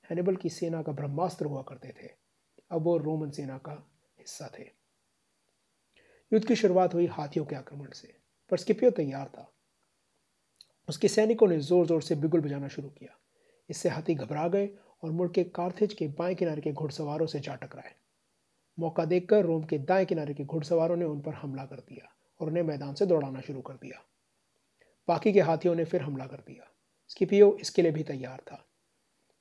हैनिबल 0.09 0.35
की 0.35 0.49
सेना 0.49 0.81
का 0.81 0.91
ब्रह्मास्त्र 0.91 1.45
हुआ 1.45 1.61
करते 1.61 1.93
थे, 2.01 2.09
अब 2.71 2.83
वो 2.83 2.97
रोमन 2.97 3.29
सेना 3.29 3.57
का 3.57 3.73
हिस्सा 4.19 4.49
थे। 4.59 4.63
युद्ध 6.31 6.45
की 6.47 6.55
शुरुआत 6.55 6.93
हुई 6.93 7.05
हाथियों 7.07 7.45
के 7.45 7.55
आक्रमण 7.55 7.89
से। 7.91 8.13
पर 8.49 8.57
स्किपियो 8.57 8.91
तैयार 8.91 9.27
था। 9.27 9.51
उसके 10.89 11.07
सैनिकों 11.07 11.47
ने 11.47 11.59
ज़ोर 11.59 11.85
ज़ोर 11.87 12.01
से 12.01 12.15
बिगुल 12.15 12.41
बजाना 12.41 12.67
शुरू 12.67 12.89
किया। 12.89 13.17
इससे 13.69 13.89
हाथी 13.89 14.15
घबरा 14.15 14.47
गए 14.47 14.69
और 15.03 15.11
मुड़ 15.11 15.31
के 15.31 15.43
कार्थेज 15.43 15.93
के 15.93 16.07
बाएँ 16.07 16.35
किनारे 16.35 16.61
के 16.61 16.71
घुड़सवारों 16.71 17.27
से 17.27 17.39
जा 17.39 17.55
टकराए। 17.55 17.95
मौका 18.79 19.05
देखकर 19.05 19.45
रोम 19.45 19.63
के 19.63 19.77
दाएँ 19.77 20.05
किनारे 20.05 20.33
के 20.33 20.43
घुड़सवारों 20.43 20.95
ने 20.95 21.05
उन 21.05 21.21
पर 21.21 21.33
हमला 21.33 21.65
कर 21.65 21.79
दिया 21.79 22.15
और 22.39 22.47
उन्हें 22.47 22.63
मैदान 22.63 22.93
से 22.93 23.05
दौड़ाना 23.05 23.41
शुरू 23.41 23.61
कर 23.61 23.73
दिया। 23.73 24.03
बाकी 25.07 25.33
के 25.33 25.41
हाथियों 25.41 25.75
ने 25.75 25.85
फिर 25.85 26.01
हमला 26.01 26.27
कर 26.27 26.37
दिया। 26.37 26.71
स्किपियो 27.07 27.57
इसके 27.61 27.81
लिए 27.81 27.91
भी 27.91 28.03
तैयार 28.03 28.41
था। 28.51 28.65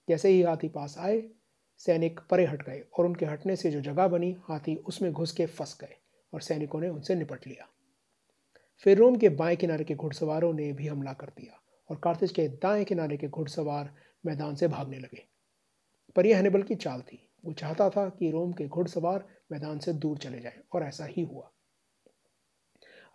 जैसे 0.09 0.29
ही 0.29 0.43
हाथी 0.43 0.69
पास 0.69 0.99
आए, 0.99 1.23
सैनिक 1.79 2.21
परे 2.21 2.47
हट 2.47 2.63
गए 2.63 2.85
और 2.99 3.07
उनके 3.07 3.27
हटने 3.27 3.57
से 3.57 3.71
जो 3.71 3.81
जगह 3.81 4.09
बनी, 4.09 4.37
हाथी 4.49 4.77
उसमें 4.77 5.13
घुस 5.13 5.33
के 5.33 5.47
फंस 5.47 5.79
गए 5.81 5.97
और 6.33 6.41
सैनिकों 6.41 6.81
ने 6.81 6.89
उनसे 6.89 7.15
निपट 7.15 7.47
लिया। 7.47 7.69
फिर 8.79 8.99
रोम 8.99 9.17
के 9.17 9.29
बाएँ 9.29 9.57
किनारे 9.57 9.85
के 9.85 9.95
घुड़सवारों 9.95 10.53
ने 10.53 10.73
भी 10.73 10.87
हमला 10.87 11.13
कर 11.13 11.27
दिया 11.27 11.61
और 11.91 11.97
कार्थिज 11.97 12.33
के 12.33 12.49
दाएँ 12.49 12.85
किनारे 12.85 13.17
के 13.17 13.29
घुड़सवार 13.29 13.95
मैदान 14.25 14.55
से 14.55 14.69
भागने 14.69 14.99
लगे। 14.99 15.27
पर 16.17 16.27
यह 16.27 16.39
हनेबल 16.39 16.63
की 16.63 16.75
चाल 16.75 17.01
थी। 17.03 17.21
वो 17.45 17.53
चाहता 17.53 17.89
था 17.91 18.09
कि 18.09 18.31
रोम 18.31 18.53
के 18.53 18.67
घुड़सवार 18.69 19.25
मैदान 19.53 19.79
से 19.79 19.93
दूर 19.93 20.19
चले 20.19 20.41
जाएँ, 20.41 20.63
और 20.73 20.83
ऐसा 20.83 21.05
ही 21.05 21.23
हुआ। 21.23 21.51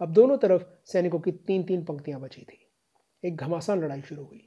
अब 0.01 0.13
दोनों 0.13 0.37
तरफ़ 0.37 0.63
सैनिकों 0.85 1.19
की 1.19 1.31
तीन 1.31 1.63
तीन 1.63 1.83
पंक्तियाँ 1.83 2.19
बची 2.21 2.41
थी। 2.41 2.65
एक 3.23 3.35
घमासान 3.35 3.81
लड़ाई 3.81 4.01
शुरू 4.01 4.23
हुई। 4.23 4.45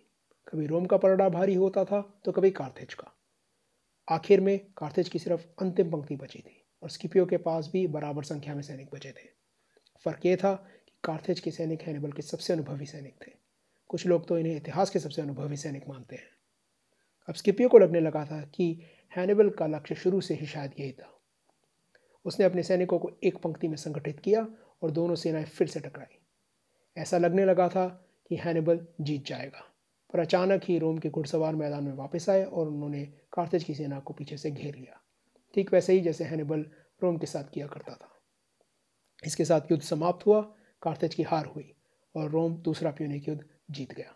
कभी 0.48 0.66
रोम 0.66 0.86
का 0.86 0.96
पलड़ा 0.96 1.28
भारी 1.28 1.54
होता 1.54 1.84
था 1.84 2.00
तो 2.24 2.32
कभी 2.32 2.50
कार्थिज 2.50 2.94
का। 2.94 3.12
आखिर 4.08 4.40
में 4.40 4.58
कार्थिज 4.76 5.08
की 5.08 5.18
सिर्फ़ 5.18 5.46
अंतिम 5.60 5.90
पंक्ति 5.90 6.16
बची 6.16 6.38
थी, 6.38 6.64
और 6.82 6.90
स्किपियो 6.90 7.26
के 7.26 7.36
पास 7.36 7.70
भी 7.72 7.86
बराबर 7.86 8.24
संख्या 8.24 8.54
में 8.54 8.62
सैनिक 8.62 8.88
बचे 8.94 9.10
थे। 9.10 9.28
फ़र्क 10.06 10.26
ये 10.26 10.36
था 10.36 10.52
कार्थिज 11.04 11.40
के 11.40 11.50
सैनिक 11.50 11.82
हैनिबल 11.82 12.12
के 12.12 12.22
सबसे 12.22 12.52
अनुभवी 12.52 12.86
सैनिक 12.86 13.14
थे। 13.26 13.30
कुछ 13.90 14.06
लोग 14.06 14.26
तो 14.28 14.38
इन्हें 14.38 14.56
इतिहास 14.56 14.90
के 14.90 14.98
सबसे 14.98 15.22
अनुभवी 15.22 15.56
सैनिक 15.56 15.88
मानते 15.88 16.16
हैं। 16.16 16.28
अब 17.28 17.34
स्किपियो 17.34 17.68
को 17.68 17.78
लगने 17.78 18.00
लगा 18.00 18.24
था 18.24 18.40
कि 18.54 18.86
हैनिबल 19.16 19.50
का 19.50 19.66
लक्ष्य 19.66 19.94
शुरू 19.94 20.20
से 20.20 20.34
ही 20.34 20.46
शायद 20.46 20.72
यही 20.80 20.92
था। 20.92 21.10
उसने 22.24 22.46
अपने 22.46 22.62
सैनिकों 22.62 22.98
को 22.98 23.10
एक 23.24 23.36
पंक्ति 23.36 23.68
में 23.68 23.76
संगठित 23.76 24.20
किया 24.20 24.46
और 24.82 24.90
दोनों 24.90 25.14
सेनाएँ 25.14 25.44
फिर 25.44 25.68
से 25.68 25.80
टकराई। 25.80 26.18
ऐसा 26.96 27.18
लगने 27.18 27.44
लगा 27.44 27.68
था 27.68 27.86
कि 28.30 28.36
हैनिबल 28.36 28.86
जीत 29.00 29.26
जाएगा, 29.26 29.64
पर 30.14 30.20
अचानक 30.20 30.64
ही 30.64 30.78
रोम 30.78 30.98
के 30.98 31.08
घुड़सवार 31.08 31.54
मैदान 31.54 31.84
में 31.84 31.92
वापस 31.92 32.28
आए 32.30 32.44
और 32.44 32.68
उन्होंने 32.68 33.04
कार्थिज 33.32 33.64
की 33.64 33.74
सेना 33.74 34.00
को 34.00 34.14
पीछे 34.14 34.36
से 34.36 34.50
घेर 34.50 34.74
लिया। 34.74 35.00
ठीक 35.54 35.72
वैसे 35.72 35.92
ही 35.92 36.00
जैसे 36.00 36.24
हैनिबल 36.24 36.66
रोम 37.02 37.18
के 37.18 37.26
साथ 37.26 37.44
किया 37.44 37.66
करता 37.66 37.94
था। 37.94 38.08
इसके 39.26 39.44
साथ 39.44 39.70
युद्ध 39.70 39.82
समाप्त 39.82 40.26
हुआ 40.26 40.54
कार्थिज 40.82 41.14
की 41.14 41.22
हार 41.22 41.46
हुई 41.46 41.72
और 42.14 42.30
रोम 42.30 42.54
दूसरा 42.62 42.90
प्यूनिक 42.90 43.28
युद्ध 43.28 43.42
जीत 43.70 43.92
गया। 43.92 44.14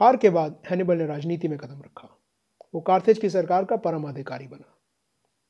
हार 0.00 0.16
के 0.16 0.30
बाद 0.30 0.60
हैनिबल 0.70 0.96
ने 0.96 1.06
राजनीति 1.06 1.48
में 1.48 1.58
कदम 1.58 1.82
रखा। 1.82 2.08
वो 2.74 2.80
कार्थिज 2.80 3.18
की 3.18 3.30
सरकार 3.30 3.64
का 3.64 3.76
परम 3.78 4.08
अधिकारी 4.08 4.46
बना। 4.46 4.74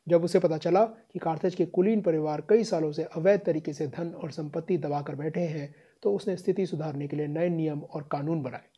जब 0.07 0.25
उसे 0.25 0.39
पता 0.39 0.59
चला 0.59 0.85
कि 0.85 1.19
कार्थिज 1.19 1.55
के 1.55 1.65
कुलीन 1.67 2.03
परिवार 2.03 2.41
कई 2.51 2.65
सालों 2.65 2.93
से 2.93 3.05
अवैध 3.07 3.41
तरीके 3.47 3.73
से 3.73 3.87
धन 3.89 4.11
और 4.13 4.31
संपत्ति 4.31 4.79
दबाकर 4.79 5.15
बैठे 5.15 5.41
हैं 5.41 5.75
तो 6.03 6.15
उसने 6.15 6.37
स्थिति 6.37 6.67
सुधारने 6.67 7.09
के 7.09 7.17
लिए 7.17 7.27
नए 7.27 7.49
नियम 7.49 7.81
और 7.81 8.09
कानून 8.13 8.43
बनाए। 8.43 8.69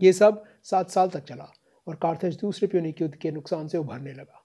ये 0.00 0.12
सब 0.12 0.42
सात 0.62 0.90
साल 0.90 1.08
तक 1.08 1.24
चला 1.24 1.52
और 1.86 1.96
कार्थेज 1.96 2.38
दूसरे 2.40 2.68
प्यूनिक 2.68 3.00
युद्ध 3.02 3.14
के 3.14 3.30
नुकसान 3.30 3.68
से 3.68 3.78
उभरने 3.78 4.12
लगा। 4.12 4.44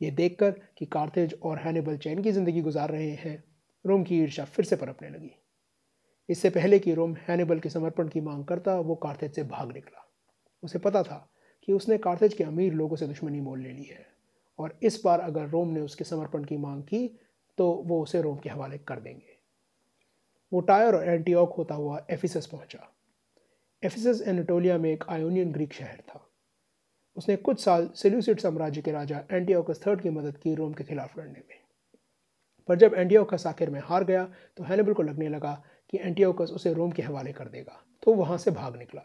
ये 0.00 0.10
देखकर 0.10 0.50
कि 0.78 0.86
कार्थेज 0.86 1.34
और 1.42 1.58
हैनिबल 1.58 1.96
चैन 1.96 2.22
की 2.22 2.32
ज़िंदगी 2.32 2.60
गुजार 2.60 2.90
रहे 2.90 3.10
हैं 3.10 3.42
रोम 3.84 4.04
की 4.04 4.18
ईर्षा 4.18 4.44
फिर 4.44 4.64
से 4.64 4.76
पनपने 4.76 5.08
लगी। 5.08 5.30
इससे 6.28 6.50
पहले 6.50 6.78
कि 6.78 6.94
रोम 6.94 7.14
हैनिबल 7.18 7.60
के 7.60 7.68
समर्पण 7.68 8.08
की 8.08 8.20
मांग 8.20 8.44
करता, 8.44 8.74
वो 8.74 8.94
कार्थेज 8.94 9.34
से 9.34 9.42
भाग 9.44 9.72
निकला। 9.72 10.04
उसे 10.62 10.78
पता 10.78 11.02
था 11.02 11.28
कि 11.62 11.72
उसने 11.72 11.98
कार्थेज 11.98 12.34
के 12.34 12.44
अमीर 12.44 12.72
लोगों 12.72 12.96
से 12.96 13.06
दुश्मनी 13.06 13.40
मोल 13.40 13.60
ले 13.60 13.72
ली 13.72 13.84
है, 13.84 14.06
और 14.58 14.78
इस 14.82 15.00
बार 15.04 15.20
अगर 15.20 15.48
रोम 15.48 15.68
ने 15.68 15.80
उसके 15.80 16.04
समर्पण 16.04 16.44
की 16.44 16.56
मांग 16.56 16.82
की 16.82 17.08
तो 17.58 17.70
वो 17.86 18.02
उसे 18.02 18.22
रोम 18.22 18.36
के 18.38 18.50
हवाले 18.50 18.78
कर 18.78 19.00
देंगे। 19.00 19.36
वो 20.52 20.60
टायर 20.60 20.94
और 20.94 21.04
एंटीऑक 21.04 21.54
होता 21.54 21.74
हुआ 21.74 22.06
एफिसस 22.10 22.46
पहुँचा। 22.46 22.88
एफिसस 23.82 24.22
एनाटोलिया 24.26 24.78
में 24.78 24.90
एक 24.90 25.04
आयोनियन 25.08 25.52
ग्रीक 25.52 25.72
शहर 25.72 26.02
था। 26.08 26.24
उसने 27.16 27.36
कुछ 27.36 27.60
साल 27.60 27.88
सेल्यूसिड 27.94 28.40
साम्राज्य 28.40 28.82
के 28.82 28.92
राजा 28.92 29.22
एंटीओकस 29.32 29.80
थर्ड 29.86 30.00
की 30.00 30.10
मदद 30.10 30.36
की 30.36 30.54
रोम 30.54 30.72
के 30.72 30.84
खिलाफ 30.84 31.18
लड़ने 31.18 31.38
में। 31.40 31.58
पर 32.68 32.76
जब 32.76 32.94
एंटीओकस 32.94 33.46
आखिर 33.46 33.70
में 33.70 33.80
हार 33.84 34.04
गया 34.04 34.24
तो 34.56 34.64
हैनिबल 34.64 34.92
को 34.92 35.02
लगने 35.02 35.28
लगा 35.28 35.52
कि 35.92 35.98
एंटीओकस 35.98 36.50
उसे 36.50 36.72
रोम 36.74 36.90
के 36.90 37.02
हवाले 37.02 37.32
कर 37.32 37.48
देगा 37.48 37.82
तो 38.02 38.14
वहाँ 38.14 38.38
से 38.38 38.50
भाग 38.50 38.76
निकला। 38.76 39.02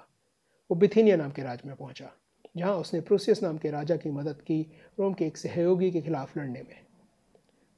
वो 0.69 0.75
बिथिनिया 0.77 1.15
नाम 1.15 1.31
के 1.31 1.43
राज्य 1.43 1.67
में 1.67 1.75
पहुँचा, 1.75 2.09
जहाँ 2.57 2.75
उसने 2.77 2.99
प्रोसियस 3.01 3.43
नाम 3.43 3.57
के 3.57 3.71
राजा 3.71 3.95
की 3.95 4.09
मदद 4.11 4.41
की 4.41 4.61
रोम 4.99 5.13
के 5.13 5.25
एक 5.25 5.37
सहयोगी 5.37 5.91
के 5.91 6.01
खिलाफ 6.01 6.37
लड़ने 6.37 6.61
में। 6.61 6.75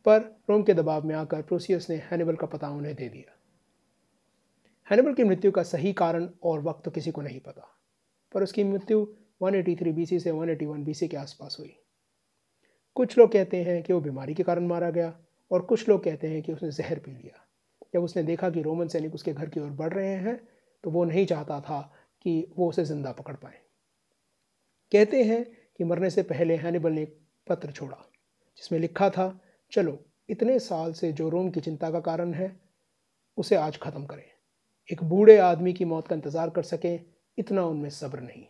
पर 0.05 0.19
रोम 0.49 0.63
के 0.63 0.73
दबाव 0.73 1.05
में 1.07 1.15
आकर 1.15 1.41
प्रोसियस 1.41 1.89
ने 1.89 1.95
हैनिबल 2.03 2.35
का 2.35 2.47
पता 2.47 2.69
उन्हें 2.69 2.95
दे 2.95 3.09
दिया। 3.09 3.31
हैनिबल 4.87 5.13
की 5.13 5.23
मृत्यु 5.23 5.51
का 5.51 5.63
सही 5.63 5.93
कारण 5.93 6.27
और 6.43 6.61
वक्त 6.61 6.83
तो 6.85 6.91
किसी 6.91 7.11
को 7.11 7.21
नहीं 7.21 7.39
पता, 7.39 7.67
पर 8.33 8.43
उसकी 8.43 8.63
मृत्यु 8.63 9.05
183 9.41 9.91
बीसी 9.91 10.19
से 10.19 10.31
181 10.31 10.83
बीसी 10.83 11.07
के 11.07 11.17
आसपास 11.17 11.57
हुई। 11.59 11.75
कुछ 12.95 13.17
लोग 13.17 13.31
कहते 13.31 13.63
हैं 13.63 13.81
कि 13.83 13.93
वो 13.93 13.99
बीमारी 14.01 14.33
के 14.33 14.43
कारण 14.43 14.67
मारा 14.67 14.89
गया 14.89 15.13
और 15.51 15.61
कुछ 15.61 15.87
लोग 15.89 16.03
कहते 16.03 16.27
हैं 16.27 16.41
कि 16.41 16.53
उसने 16.53 16.71
जहर 16.71 16.99
पी 16.99 17.11
लिया। 17.11 17.41
जब 17.93 18.03
उसने 18.03 18.23
देखा 18.23 18.49
कि 18.49 18.61
रोमन 18.61 18.87
सैनिक 18.87 19.13
उसके 19.15 19.33
घर 19.33 19.49
की 19.49 19.59
ओर 19.59 19.69
बढ़ 19.73 19.93
रहे 19.93 20.15
हैं 20.17 20.39
तो 20.83 20.89
वो 20.91 21.03
नहीं 21.05 21.25
चाहता 21.25 21.59
था 21.61 21.79
कि 22.25 22.47
वो 22.57 22.69
उसे 22.69 22.83
ज़िंदा 22.85 23.11
पकड़ 23.11 23.35
पाए। 23.35 23.59
कहते 24.91 25.23
हैं 25.23 25.43
कि 25.79 25.83
मरने 25.83 26.09
से 26.09 26.23
पहले 26.23 26.55
हैनिबल 26.55 26.91
ने 26.91 27.01
एक 27.01 27.17
पत्र 27.47 27.71
छोड़ा, 27.71 27.97
जिसमें 28.57 28.79
लिखा 28.79 29.09
था, 29.09 29.39
चलो, 29.71 29.97
इतने 30.29 30.57
साल 30.59 30.93
से 30.93 31.11
जो 31.11 31.29
रोम 31.29 31.49
की 31.49 31.61
चिंता 31.61 31.89
का 31.91 31.99
कारण 32.01 32.33
है, 32.33 32.55
उसे 33.37 33.55
आज 33.55 33.77
ख़त्म 33.77 34.05
करें। 34.05 34.23
एक 34.89 35.03
बूढ़े 35.03 35.37
आदमी 35.39 35.73
की 35.73 35.85
मौत 35.85 36.07
का 36.07 36.15
इंतज़ार 36.15 36.49
कर 36.49 36.63
सकें, 36.63 36.99
इतना 37.37 37.65
उनमें 37.65 37.89
सब्र 37.91 38.19
नहीं। 38.19 38.45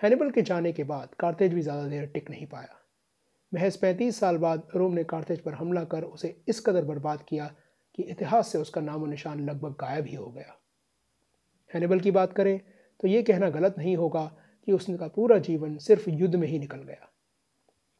हैनिबल 0.00 0.30
के 0.30 0.42
जाने 0.42 0.72
के 0.72 0.84
बाद 0.84 1.14
कार्तेज 1.14 1.54
भी 1.54 1.62
ज़्यादा 1.62 1.88
देर 1.88 2.06
टिक 2.06 2.30
नहीं 2.30 2.46
पाया। 2.46 2.79
महज 3.54 3.76
पैंतीस 3.76 4.20
साल 4.20 4.36
बाद 4.36 4.68
रोम 4.74 4.92
ने 4.92 5.04
कार्तेज 5.04 5.40
पर 5.40 5.54
हमला 5.54 5.84
कर 5.84 6.02
उसे 6.02 6.42
इस 6.48 6.60
कदर 6.60 6.84
बर्बाद 6.84 7.22
किया 7.28 7.54
कि 7.94 8.02
इतिहास 8.02 8.48
से 8.48 8.58
उसका 8.58 8.80
नामो 8.80 9.06
निशान 9.06 9.48
लगभग 9.50 9.70
गायब 9.70 10.06
ही 10.06 10.14
हो 10.14 10.26
गया। 10.26 10.56
हैनिबल 11.74 12.00
की 12.00 12.10
बात 12.10 12.32
करें 12.32 12.60
तो 13.00 13.08
ये 13.08 13.22
कहना 13.22 13.50
गलत 13.50 13.74
नहीं 13.78 13.96
होगा 13.96 14.24
कि 14.66 14.72
उसका 14.72 15.08
पूरा 15.08 15.38
जीवन 15.38 15.76
सिर्फ़ 15.76 16.10
युद्ध 16.10 16.34
में 16.36 16.48
ही 16.48 16.58
निकल 16.58 16.78
गया। 16.78 17.08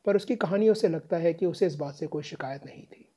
पर 0.04 0.16
उसकी 0.16 0.36
कहानियों 0.36 0.74
से 0.74 0.88
लगता 0.88 1.16
है 1.16 1.34
कि 1.34 1.46
उसे 1.46 1.66
इस 1.66 1.74
बात 1.74 1.94
से 1.94 2.06
कोई 2.06 2.22
शिकायत 2.22 2.66
नहीं 2.66 2.86
थी। 2.86 3.12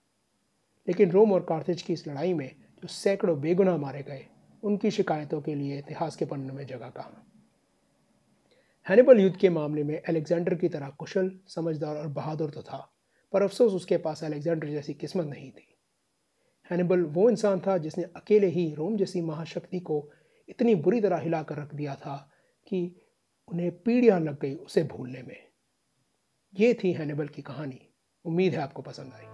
लेकिन 0.88 1.12
रोम 1.12 1.34
और 1.34 1.46
कार्थिज 1.50 1.82
की 1.82 1.94
इस 1.94 2.08
लड़ाई 2.08 2.34
में 2.34 2.56
जो 2.82 2.88
सैकड़ों 2.88 3.42
बेगुनाह 3.42 3.78
मारे 3.78 4.02
गए, 4.02 4.26
उनकी 4.64 4.92
शिकायतों 4.92 5.42
के 5.42 5.56
लिए 5.56 5.78
इतिहास 5.78 6.16
के 6.16 6.26
पन्नों 6.26 6.54
में 6.54 6.66
जगह 6.66 6.90
कहाँ? 6.90 7.33
हैनिबल 8.90 9.20
युद्ध 9.20 9.38
के 9.38 9.50
मामले 9.50 9.84
में 9.84 10.02
अलेक्जेंडर 10.02 10.56
की 10.56 10.70
तरह 10.70 10.90
कुशल, 10.90 11.40
समझदार 11.48 11.96
और 11.96 12.08
बहादुर 12.08 12.50
तो 12.50 12.64
था, 12.64 12.94
पर 13.34 13.42
अफसोस 13.42 13.74
उसके 13.74 13.98
पास 13.98 14.24
अलेक्जेंडर 14.24 14.68
जैसी 14.68 14.94
किस्मत 14.94 15.26
नहीं 15.26 15.52
थी। 15.52 15.78
हैनिबल 16.72 17.02
वो 17.02 17.30
इंसान 17.30 17.60
था 17.60 17.78
जिसने 17.78 18.04
अकेले 18.04 18.48
ही 18.48 18.74
रोम 18.74 18.98
जैसी 18.98 19.22
महाशक्ति 19.22 19.80
को 19.80 20.12
इतनी 20.50 20.76
बुरी 20.76 21.02
तरह 21.02 21.18
हिलाकर 21.18 21.58
रख 21.58 21.76
दिया 21.76 21.96
था 21.96 22.32
कि 22.68 23.02
उन्हें 23.48 23.84
पीढ़ियाँ 23.84 24.20
लग 24.20 24.40
गई 24.40 24.56
उसे 24.56 24.84
भूलने 24.84 25.22
में। 25.22 25.48
ये 26.60 26.74
थी 26.74 26.94
हैनिबल 26.94 27.28
की 27.28 27.42
कहानी। 27.42 27.90
उम्मीद 28.26 28.54
है 28.54 28.62
आपको 28.62 28.82
पसंद 28.82 29.14
आई। 29.14 29.33